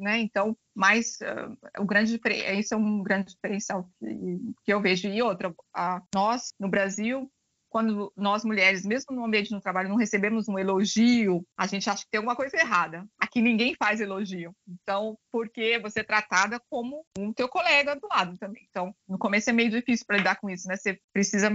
[0.00, 0.18] né?
[0.18, 5.08] Então, mas uh, o grande esse é um grande diferencial que, que eu vejo.
[5.08, 7.30] E outra, uh, nós no Brasil
[7.72, 12.04] quando nós mulheres, mesmo no ambiente do trabalho, não recebemos um elogio, a gente acha
[12.04, 13.06] que tem alguma coisa errada.
[13.18, 14.54] Aqui ninguém faz elogio.
[14.68, 18.66] Então, porque você é tratada como um teu colega do lado também.
[18.68, 20.76] Então, no começo é meio difícil para lidar com isso, né?
[20.76, 21.50] Você precisa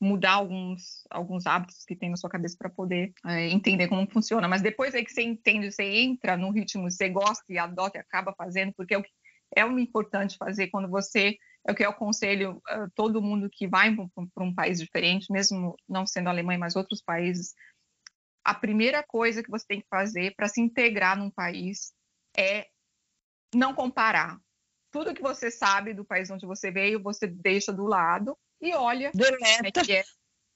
[0.00, 4.48] mudar alguns, alguns hábitos que tem na sua cabeça para poder é, entender como funciona.
[4.48, 8.00] Mas depois aí que você entende, você entra no ritmo, você gosta e adota e
[8.00, 9.10] acaba fazendo, porque é o que
[9.56, 11.36] é o importante fazer quando você
[11.66, 13.94] é o que eu aconselho uh, todo mundo que vai
[14.34, 17.54] para um país diferente, mesmo não sendo Alemanha, mas outros países.
[18.44, 21.92] A primeira coisa que você tem que fazer para se integrar num país
[22.36, 22.66] é
[23.54, 24.38] não comparar.
[24.90, 29.10] Tudo que você sabe do país onde você veio, você deixa do lado e olha
[29.12, 30.04] como é que é.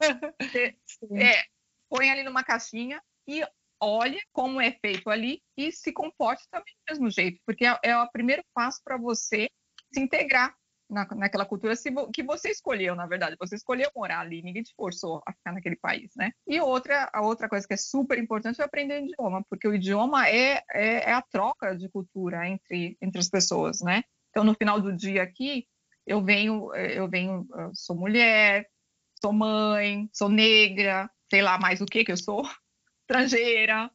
[1.14, 1.44] É,
[1.88, 3.46] põe ali numa caixinha e
[3.80, 7.96] olha como é feito ali e se comporte também do mesmo jeito, porque é, é
[7.96, 9.48] o primeiro passo para você
[9.92, 10.56] se integrar
[10.92, 11.74] na, naquela cultura
[12.12, 13.36] que você escolheu, na verdade.
[13.40, 16.32] Você escolheu morar ali, ninguém te forçou a ficar naquele país, né?
[16.46, 19.74] E outra, a outra coisa que é super importante é aprender o idioma, porque o
[19.74, 24.02] idioma é, é, é a troca de cultura entre, entre as pessoas, né?
[24.30, 25.66] Então, no final do dia aqui,
[26.06, 28.68] eu venho, eu venho, eu sou mulher,
[29.20, 32.42] sou mãe, sou negra, sei lá mais o que que eu sou,
[33.02, 33.90] estrangeira,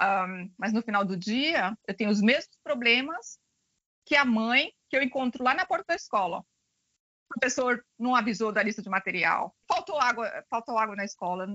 [0.00, 3.38] um, mas no final do dia eu tenho os mesmos problemas
[4.06, 6.40] que a mãe que eu encontro lá na porta da escola.
[7.30, 9.54] O professor não avisou da lista de material.
[9.68, 11.46] Faltou água, faltou água na escola.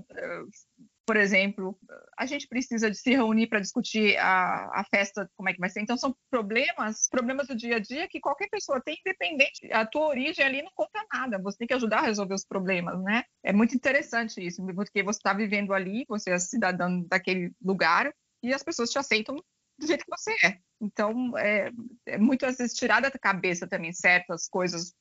[1.05, 1.77] Por exemplo,
[2.17, 5.69] a gente precisa de se reunir para discutir a, a festa, como é que vai
[5.69, 5.81] ser.
[5.81, 9.69] Então, são problemas, problemas do dia a dia que qualquer pessoa tem, independente.
[9.71, 11.37] A tua origem ali não conta nada.
[11.39, 13.25] Você tem que ajudar a resolver os problemas, né?
[13.43, 18.53] É muito interessante isso, porque você está vivendo ali, você é cidadão daquele lugar e
[18.53, 19.35] as pessoas te aceitam
[19.77, 20.59] do jeito que você é.
[20.81, 21.71] Então, é,
[22.05, 24.93] é muito às vezes tirar da cabeça também certas coisas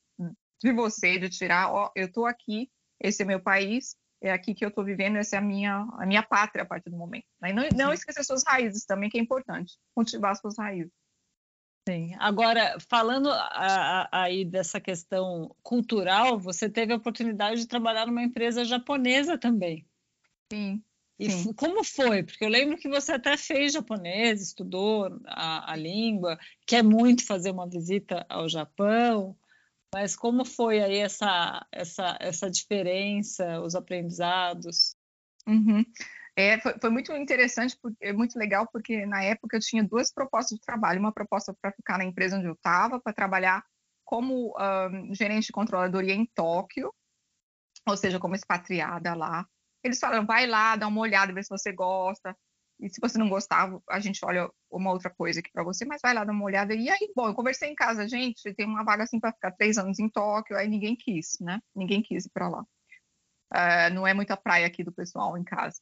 [0.63, 2.71] de você, de tirar, ó, eu estou aqui,
[3.01, 6.07] esse é meu país, é aqui que eu estou vivendo, essa é a minha, a
[6.07, 7.27] minha pátria a partir do momento.
[7.41, 7.51] Né?
[7.51, 10.93] E não, não esquecer suas raízes também, que é importante, cultivar suas raízes.
[11.87, 12.15] Sim.
[12.19, 13.29] Agora, falando
[14.11, 19.87] aí dessa questão cultural, você teve a oportunidade de trabalhar numa empresa japonesa também.
[20.51, 20.83] Sim.
[21.19, 21.53] E Sim.
[21.53, 22.23] como foi?
[22.25, 27.53] Porque eu lembro que você até fez japonês, estudou a, a língua, quer muito fazer
[27.53, 29.37] uma visita ao Japão,
[29.95, 34.97] mas como foi aí essa, essa, essa diferença, os aprendizados?
[35.47, 35.85] Uhum.
[36.37, 40.59] É, foi, foi, muito interessante, é muito legal, porque na época eu tinha duas propostas
[40.59, 40.99] de trabalho.
[40.99, 43.65] Uma proposta para ficar na empresa onde eu estava, para trabalhar
[44.05, 46.93] como um, gerente de controladoria em Tóquio,
[47.87, 49.47] ou seja, como expatriada lá.
[49.85, 52.37] Eles falaram, vai lá, dá uma olhada, vê se você gosta.
[52.81, 56.01] E se você não gostar, a gente olha uma outra coisa aqui para você, mas
[56.03, 56.75] vai lá dar uma olhada.
[56.75, 59.79] E aí, bom, eu conversei em casa, gente, tem uma vaga assim para ficar três
[59.79, 61.61] anos em Tóquio, aí ninguém quis, né?
[61.75, 62.63] Ninguém quis ir para lá.
[63.53, 65.81] Uh, não é muita praia aqui do pessoal em casa.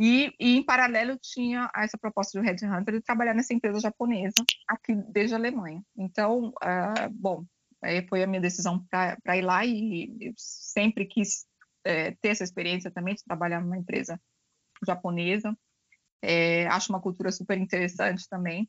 [0.00, 4.34] E, e, em paralelo tinha essa proposta do Red Hunter de trabalhar nessa empresa japonesa
[4.66, 5.82] aqui desde a Alemanha.
[5.96, 7.44] Então, uh, bom,
[7.82, 11.46] aí foi a minha decisão para ir lá e eu sempre quis
[11.84, 14.20] é, ter essa experiência também de trabalhar numa empresa
[14.86, 15.56] japonesa.
[16.22, 18.68] É, acho uma cultura super interessante também.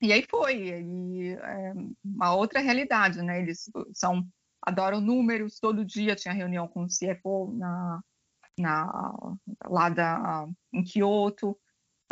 [0.00, 1.72] E aí foi, e, é,
[2.04, 3.40] uma outra realidade, né?
[3.40, 4.26] Eles são
[4.64, 8.00] adoram números, todo dia tinha reunião com o CFO na,
[8.58, 11.50] na, lá da, em Kyoto,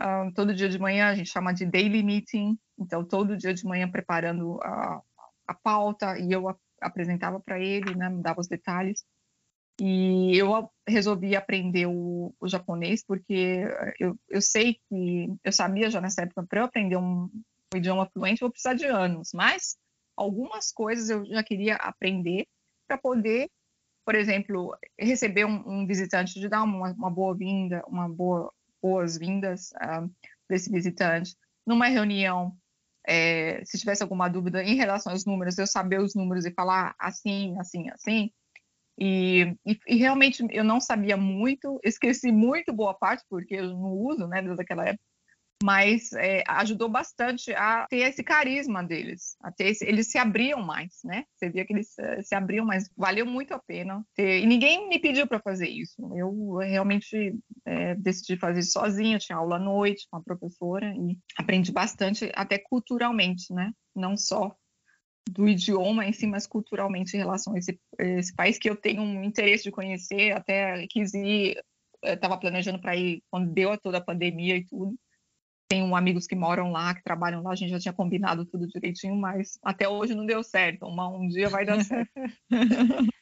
[0.00, 3.64] uh, todo dia de manhã a gente chama de daily meeting, então todo dia de
[3.64, 5.00] manhã preparando a,
[5.46, 9.04] a pauta e eu a, apresentava para ele, né, dava os detalhes.
[9.80, 13.64] E eu resolvi aprender o, o japonês porque
[13.98, 17.30] eu, eu, sei que eu sabia já nessa época para eu aprender um,
[17.74, 19.78] um, idioma fluente eu vou precisar de anos, mas
[20.14, 22.46] algumas coisas eu já queria aprender
[22.86, 23.48] para poder,
[24.04, 28.52] por exemplo, receber um, um visitante, de dar uma, uma boa-vinda, uma boa
[28.82, 30.08] boas-vindas uh, ah,
[30.46, 31.36] para esse visitante.
[31.66, 32.54] Numa reunião,
[33.06, 36.94] é, se tivesse alguma dúvida em relação aos números, eu saber os números e falar
[36.98, 38.30] assim, assim, assim,
[39.00, 43.92] e, e, e, realmente eu não sabia muito, esqueci muito boa parte, porque eu não
[43.92, 45.04] uso, né, desde aquela época,
[45.62, 51.00] mas é, ajudou bastante a ter esse carisma deles, a esse, eles se abriam mais,
[51.04, 51.24] né?
[51.36, 54.02] Você via que eles uh, se abriam mais, valeu muito a pena.
[54.14, 59.36] Ter, e ninguém me pediu para fazer isso, eu realmente é, decidi fazer sozinha, tinha
[59.36, 63.70] aula à noite com a professora e aprendi bastante, até culturalmente, né?
[63.94, 64.56] Não só
[65.28, 69.02] do idioma em si, mas culturalmente em relação a esse, esse país que eu tenho
[69.02, 71.56] um interesse de conhecer, até quis ir
[72.02, 74.94] estava planejando para ir quando deu toda a pandemia e tudo.
[75.68, 79.14] Tenho amigos que moram lá, que trabalham lá, a gente já tinha combinado tudo direitinho,
[79.14, 80.86] mas até hoje não deu certo.
[80.86, 82.10] Um dia vai dar certo.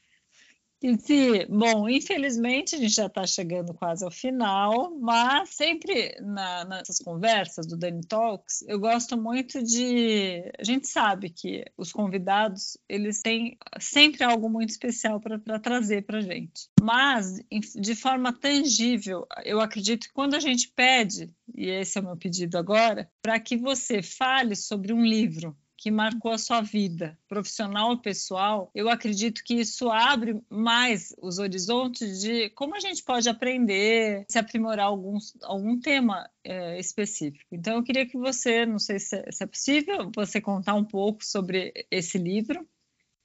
[0.81, 7.01] Sim, bom, infelizmente a gente já está chegando quase ao final, mas sempre na, nessas
[7.01, 10.53] conversas do Dani Talks, eu gosto muito de.
[10.57, 16.19] A gente sabe que os convidados eles têm sempre algo muito especial para trazer para
[16.19, 17.41] a gente, mas
[17.75, 22.17] de forma tangível, eu acredito que quando a gente pede, e esse é o meu
[22.17, 27.91] pedido agora, para que você fale sobre um livro que marcou a sua vida, profissional
[27.91, 33.29] ou pessoal, eu acredito que isso abre mais os horizontes de como a gente pode
[33.29, 37.47] aprender, se aprimorar alguns, algum tema é, específico.
[37.53, 40.85] Então, eu queria que você, não sei se é, se é possível, você contar um
[40.85, 42.69] pouco sobre esse livro.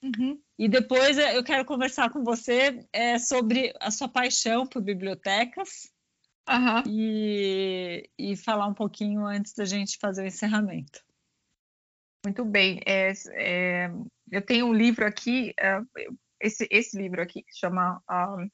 [0.00, 0.38] Uhum.
[0.56, 5.90] E depois eu quero conversar com você é, sobre a sua paixão por bibliotecas
[6.48, 6.82] uhum.
[6.86, 11.02] e, e falar um pouquinho antes da gente fazer o encerramento.
[12.24, 12.80] Muito bem.
[12.86, 13.90] É, é,
[14.30, 15.80] eu tenho um livro aqui, é,
[16.40, 18.48] esse, esse livro aqui, que chama um,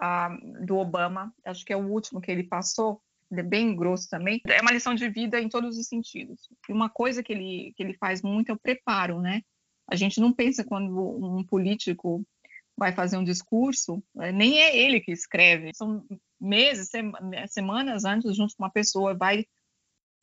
[0.00, 4.08] um, do Obama, acho que é o último que ele passou, ele é bem grosso
[4.08, 4.40] também.
[4.46, 6.48] É uma lição de vida em todos os sentidos.
[6.68, 9.42] E uma coisa que ele, que ele faz muito é o preparo, né?
[9.90, 12.24] A gente não pensa quando um político
[12.76, 16.06] vai fazer um discurso, é, nem é ele que escreve, são
[16.40, 16.88] meses,
[17.48, 19.44] semanas antes, junto com uma pessoa, vai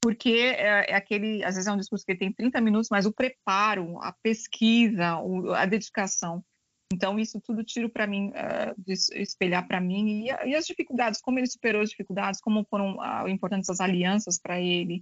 [0.06, 3.12] porque é, é, aquele, às vezes é um discurso que tem 30 minutos, mas o
[3.12, 5.18] preparo, a pesquisa,
[5.58, 6.46] a dedicação.
[6.94, 11.40] Então, isso tudo tiro para mim, uh, espelhar para mim, e, e, as dificuldades, como
[11.40, 15.02] ele superou as dificuldades, como foram uh, importantes as alianças para ele,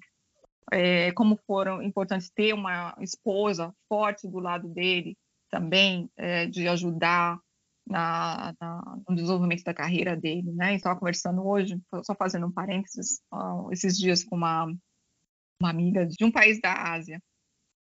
[0.72, 5.18] é, como foram importantes ter uma esposa forte do lado dele
[5.50, 7.38] também, é, de ajudar
[7.86, 10.76] na, na, no desenvolvimento da carreira dele, né?
[10.76, 14.74] Estava conversando hoje, só fazendo um parênteses, uh, esses dias com uma
[15.62, 17.20] uma amiga de um país da Ásia.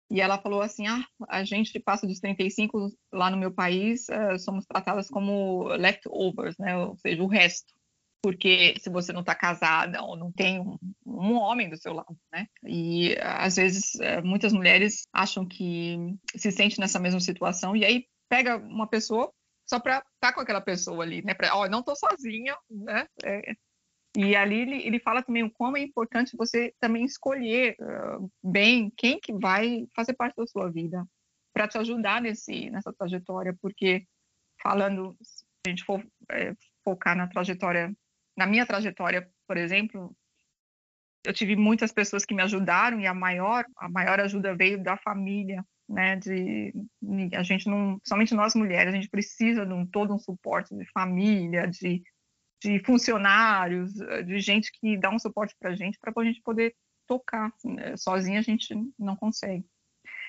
[0.10, 4.38] E ela falou assim: ah, a gente passa dos 35 lá no meu país, uh,
[4.38, 6.78] somos tratadas como leftovers, né?
[6.78, 7.74] Ou seja, o resto.
[8.22, 12.16] Porque se você não está casada ou não tem um, um, homem do seu lado,
[12.32, 12.48] né?
[12.66, 15.98] E às vezes uh, muitas mulheres acham que
[16.36, 19.30] se sente nessa mesma situação e aí pega uma pessoa
[19.68, 21.34] só para estar tá com aquela pessoa ali, né?
[21.34, 23.08] Para, ó, oh, não estou sozinha, né?
[23.26, 23.54] É,
[24.16, 28.92] e ali ele, ele fala também o como é importante você também escolher uh, bem
[28.96, 31.06] quem que vai fazer parte da sua vida
[31.52, 34.06] para te ajudar nesse, nessa trajetória, porque
[34.62, 37.96] falando, se a gente for é, focar na trajetória,
[38.36, 40.16] na minha trajetória, por exemplo,
[41.26, 44.98] eu tive muitas pessoas que me ajudaram e a maior, a maior ajuda veio da
[44.98, 46.74] família, né, de,
[47.36, 50.86] a gente não, somente nós mulheres, a gente precisa de um, todo um suporte de
[50.92, 52.04] família, de
[52.64, 56.42] de funcionários, eh, de gente que dá um suporte para a gente, para a gente
[56.42, 56.74] poder
[57.06, 57.52] tocar.
[57.64, 57.98] Né?
[57.98, 59.66] Sozinha a gente não consegue.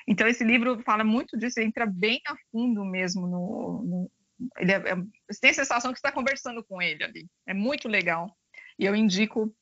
[0.07, 3.82] Então, esse livro fala muito disso, entra bem a fundo mesmo no.
[3.82, 4.11] no
[4.59, 4.97] ele é, é,
[5.30, 7.26] você tem a sensação que está conversando com ele ali.
[7.47, 8.37] É muito legal.
[8.76, 9.55] E eu indico,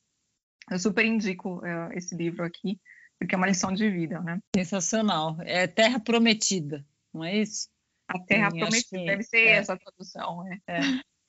[0.71, 2.81] eu super indico é, esse livro aqui,
[3.19, 4.39] porque é uma lição de vida, né?
[4.55, 5.37] Sensacional.
[5.41, 7.69] É Terra Prometida, não é isso?
[8.07, 9.51] A Terra Sim, Prometida, deve ser é.
[9.51, 10.59] essa a tradução, né?
[10.67, 10.79] É.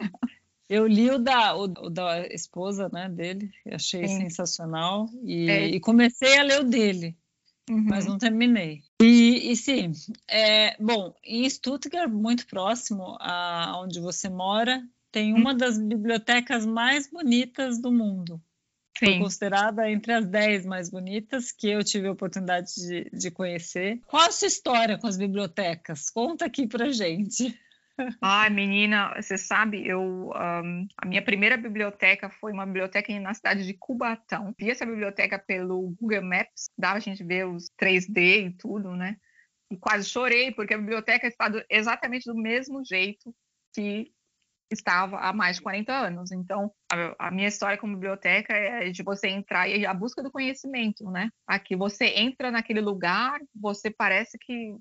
[0.69, 4.21] Eu li o da, o, o da esposa né, dele, achei Sim.
[4.23, 5.67] sensacional, e, é.
[5.69, 7.15] e, comecei a ler o dele,
[7.69, 7.85] uhum.
[7.85, 8.83] mas não terminei.
[9.01, 9.93] E, e sim,
[10.29, 15.57] é, bom, em Stuttgart, muito próximo a onde você mora, tem uma uhum.
[15.57, 18.41] das bibliotecas mais bonitas do mundo.
[18.99, 19.07] Sim.
[19.07, 24.01] Foi considerada entre as dez mais bonitas que eu tive a oportunidade de, de conhecer.
[24.07, 26.11] Qual a sua história com as bibliotecas?
[26.11, 27.59] Conta aqui pra gente.
[28.21, 33.65] Ai, menina, você sabe, eu um, a minha primeira biblioteca foi uma biblioteca na cidade
[33.65, 34.55] de Cubatão.
[34.59, 39.17] Vi essa biblioteca pelo Google Maps, dava a gente ver os 3D e tudo, né?
[39.71, 43.35] E quase chorei, porque a biblioteca está exatamente do mesmo jeito
[43.73, 44.13] que
[44.71, 46.33] estava há mais de 40 anos.
[46.33, 50.31] Então, a, a, minha história com biblioteca é de você entrar e a busca do
[50.31, 51.31] conhecimento, né?
[51.47, 54.75] Aqui você entra naquele lugar, você parece que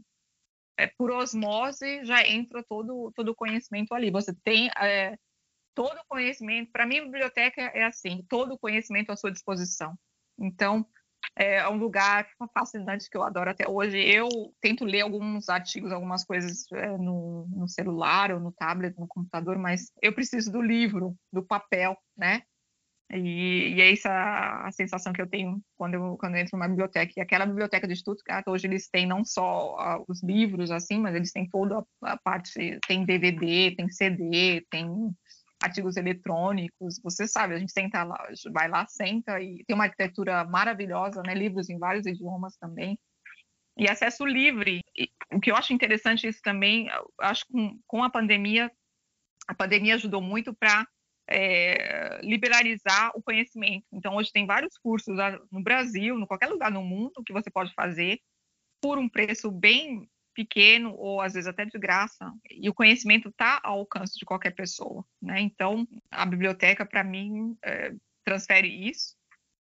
[0.77, 4.11] é, por osmose já entra todo todo o conhecimento ali.
[4.11, 5.17] Você tem é,
[5.73, 6.71] todo o conhecimento.
[6.71, 9.95] Para mim, a biblioteca é assim, todo o conhecimento à sua disposição.
[10.39, 10.85] Então,
[11.35, 13.97] é um lugar fascinante que eu adoro até hoje.
[13.97, 14.29] Eu
[14.61, 19.57] tento ler alguns artigos, algumas coisas é, no, no, celular ou no tablet, no computador,
[19.57, 22.43] mas eu preciso do livro, do papel, né?
[23.11, 26.67] E, e é essa a sensação que eu tenho quando eu, quando eu entro numa
[26.67, 27.13] biblioteca.
[27.15, 31.15] E aquela biblioteca de Stuttgart, hoje eles têm não só uh, os livros, assim, mas
[31.15, 34.87] eles têm toda a, a, parte, tem DVD, tem CD, tem
[35.61, 36.99] artigos eletrônicos.
[37.03, 38.17] Você sabe, a gente senta lá,
[38.51, 41.33] vai lá, senta e tem uma arquitetura maravilhosa, né?
[41.33, 42.97] Livros em vários idiomas também.
[43.77, 44.81] E acesso livre.
[44.97, 46.89] E, o que eu acho interessante isso também,
[47.21, 48.71] acho que com, com a pandemia,
[49.47, 50.85] a pandemia ajudou muito para
[51.29, 53.85] é, liberalizar o conhecimento.
[53.91, 55.15] Então, hoje tem vários cursos
[55.51, 58.19] no Brasil, em qualquer lugar no mundo, que você pode fazer
[58.81, 62.31] por um preço bem pequeno ou às vezes até de graça.
[62.49, 65.05] E o conhecimento está ao alcance de qualquer pessoa.
[65.21, 65.39] Né?
[65.41, 67.93] Então, a biblioteca, para mim, é,
[68.23, 69.15] transfere isso.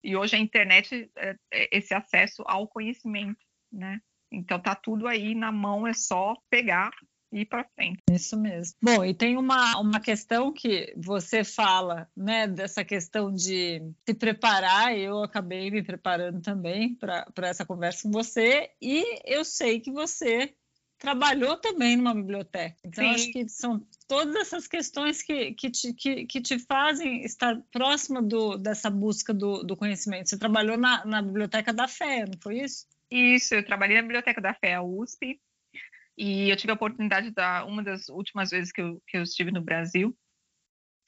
[0.04, 3.46] E hoje a internet é, é esse acesso ao conhecimento.
[3.72, 4.00] Né?
[4.32, 6.92] Então, tá tudo aí na mão, é só pegar
[7.34, 8.00] ir para frente.
[8.12, 8.76] Isso mesmo.
[8.82, 14.98] Bom, e tem uma, uma questão que você fala, né, dessa questão de se preparar,
[14.98, 20.54] eu acabei me preparando também para essa conversa com você, e eu sei que você
[21.04, 22.78] trabalhou também numa biblioteca.
[22.86, 27.62] Então, acho que são todas essas questões que, que, te, que, que te fazem estar
[27.74, 30.30] próxima do, dessa busca do, do conhecimento.
[30.30, 32.88] Você trabalhou na, na biblioteca da FEA, não foi isso?
[33.12, 35.42] Isso, eu trabalhei na biblioteca da FEA USP,
[36.18, 39.52] e eu tive a oportunidade da uma das últimas vezes que eu, que eu estive
[39.52, 40.16] no Brasil,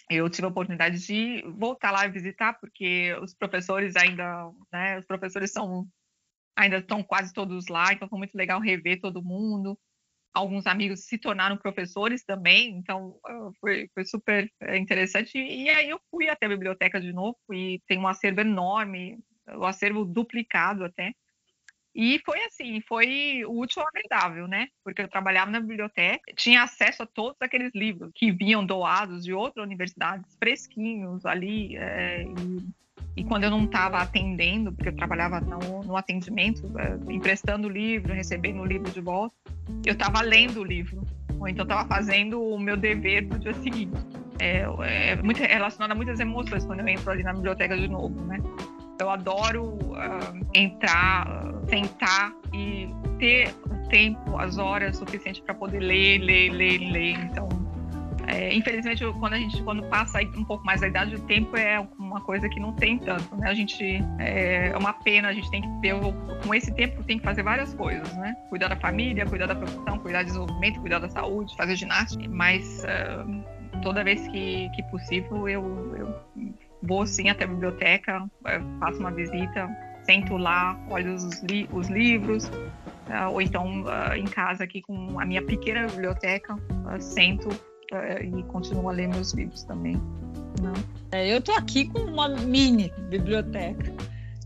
[0.09, 5.05] eu tive a oportunidade de voltar lá e visitar, porque os professores ainda, né, os
[5.05, 5.87] professores são
[6.55, 9.77] ainda estão quase todos lá, então foi muito legal rever todo mundo.
[10.33, 15.37] Alguns amigos se tornaram professores também, então ah, foi, foi super eh, interessante.
[15.37, 19.59] E aí eu fui até a biblioteca de novo e tem um acervo enorme, o
[19.59, 21.13] um acervo duplicado até.
[21.95, 24.67] E foi assim, foi útil ao agradável, né?
[24.83, 29.33] Porque eu trabalhava na biblioteca, tinha acesso a todos aqueles livros que vinham doados de
[29.33, 31.77] outras universidades, fresquinhos ali.
[31.77, 37.13] É, e, e, quando eu não estava atendendo, porque eu trabalhava no, no atendimento, é,
[37.13, 39.33] emprestando o livro, recebendo o livro de volta,
[39.85, 41.01] eu estava lendo o livro.
[41.39, 43.95] Ou então estava fazendo o meu dever para o dia seguinte.
[44.37, 48.19] É, é muito relacionado a muitas emoções quando eu entro ali na biblioteca de novo,
[48.25, 48.37] né?
[48.99, 51.27] Eu adoro uh, entrar,
[51.67, 52.89] sentar e
[53.19, 57.19] ter o tempo, as horas suficientes para poder ler, ler, ler, ler.
[57.25, 57.49] Então,
[58.27, 61.79] é, infelizmente, quando a gente quando passa um pouco mais da idade, o tempo é
[61.99, 63.49] uma coisa que não tem tanto, né?
[63.49, 65.93] A gente é, é uma pena, a gente tem que ter
[66.43, 68.35] com esse tempo tem que fazer várias coisas, né?
[68.49, 72.27] Cuidar da família, cuidar da profissão, cuidar do desenvolvimento, cuidar da saúde, fazer ginástica.
[72.27, 76.53] Mas uh, toda vez que, que possível, eu, eu
[76.85, 79.69] vou sim até a biblioteca, é, faço uma visita,
[80.03, 85.19] sento lá, olho os, li os livros, uh, ou então uh, em casa aqui com
[85.19, 87.49] a minha pequena biblioteca, uh, sento
[88.19, 89.93] e continuo a ler meus livros também.
[90.61, 90.73] Não.
[91.11, 93.93] É, eu estou aqui com uma mini biblioteca.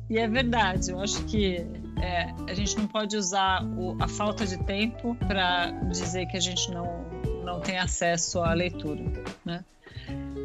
[0.10, 1.66] E é verdade, eu acho que
[2.02, 6.40] é, a gente não pode usar o, a falta de tempo para dizer que a
[6.40, 7.06] gente não,
[7.44, 9.02] não tem acesso à leitura.
[9.46, 9.64] Né?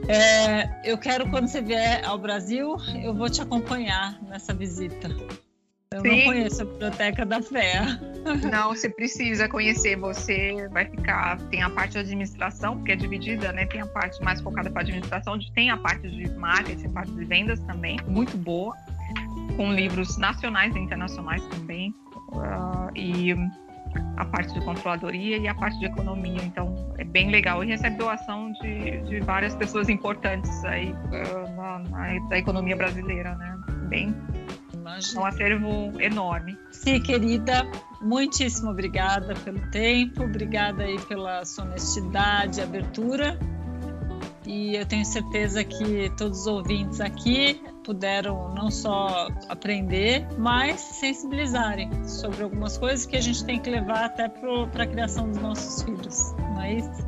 [0.08, 5.08] É, eu quero, quando você vier ao Brasil, eu vou te acompanhar nessa visita.
[5.94, 6.08] Eu Sim.
[6.08, 7.82] não conheço a Biblioteca da Fé.
[8.50, 9.96] Não, você precisa conhecer.
[9.96, 11.38] Você vai ficar.
[11.50, 13.64] Tem a parte de administração, que é dividida, né?
[13.66, 17.24] Tem a parte mais focada para administração, tem a parte de marketing, a parte de
[17.24, 18.74] vendas também, muito boa,
[19.56, 21.94] com livros nacionais e internacionais também.
[22.32, 23.34] Uh, e
[24.16, 26.42] a parte de controladoria e a parte de economia.
[26.42, 27.62] Então, é bem legal.
[27.64, 33.34] E recebe doação de, de várias pessoas importantes aí uh, na, na, da economia brasileira,
[33.36, 33.56] né?
[33.88, 34.14] Bem,
[34.72, 35.20] Imagina.
[35.20, 36.58] um acervo enorme.
[36.70, 37.66] Sim, querida,
[38.00, 43.38] muitíssimo obrigada pelo tempo, obrigada aí pela sua honestidade, abertura.
[44.46, 51.90] E eu tenho certeza que todos os ouvintes aqui puderam não só aprender, mas sensibilizarem
[52.04, 55.82] sobre algumas coisas que a gente tem que levar até para a criação dos nossos
[55.82, 57.04] filhos, não é isso?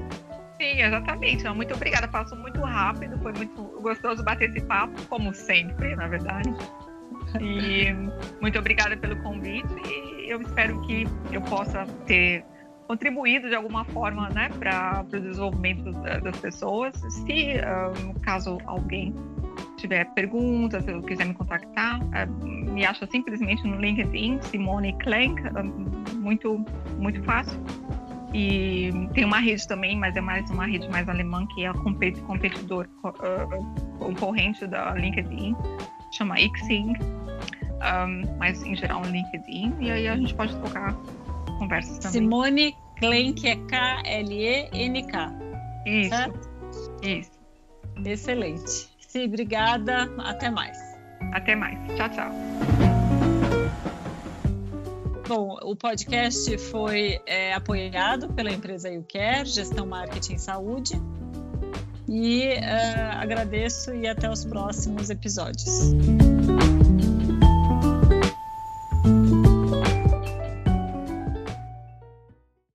[0.61, 1.41] Sim, exatamente.
[1.41, 2.09] Então, muito obrigada.
[2.09, 6.49] Passou muito rápido, foi muito gostoso bater esse papo, como sempre, na verdade.
[7.41, 7.93] E
[8.41, 12.45] muito obrigada pelo convite e eu espero que eu possa ter
[12.87, 15.91] contribuído de alguma forma né, para o desenvolvimento
[16.23, 16.95] das pessoas.
[17.11, 19.15] Se, um, ah, caso alguém
[19.87, 25.63] tiver perguntas, se quiser me contactar, é, me acha simplesmente no LinkedIn, Simone Klenk, é,
[26.15, 26.65] muito,
[26.99, 27.59] muito fácil.
[28.35, 31.73] E tem uma rede também, mas é mais uma rede mais alemã, que é a
[31.73, 35.57] competidor uh, concorrente da LinkedIn,
[36.13, 40.95] chama Xing, um, mas em geral no LinkedIn, e aí a gente pode tocar
[41.59, 42.23] conversas também.
[42.23, 45.33] Simone Klenk é K-L-E-N-K.
[45.87, 46.51] Isso, certo?
[47.03, 47.31] isso.
[48.05, 48.96] Excelente.
[49.25, 50.11] Obrigada.
[50.19, 50.79] Até mais.
[51.33, 51.79] Até mais.
[51.97, 52.31] Tchau, tchau.
[55.29, 61.01] Bom, o podcast foi é, apoiado pela empresa YouCare, Gestão Marketing Saúde.
[62.09, 65.93] E uh, agradeço e até os próximos episódios.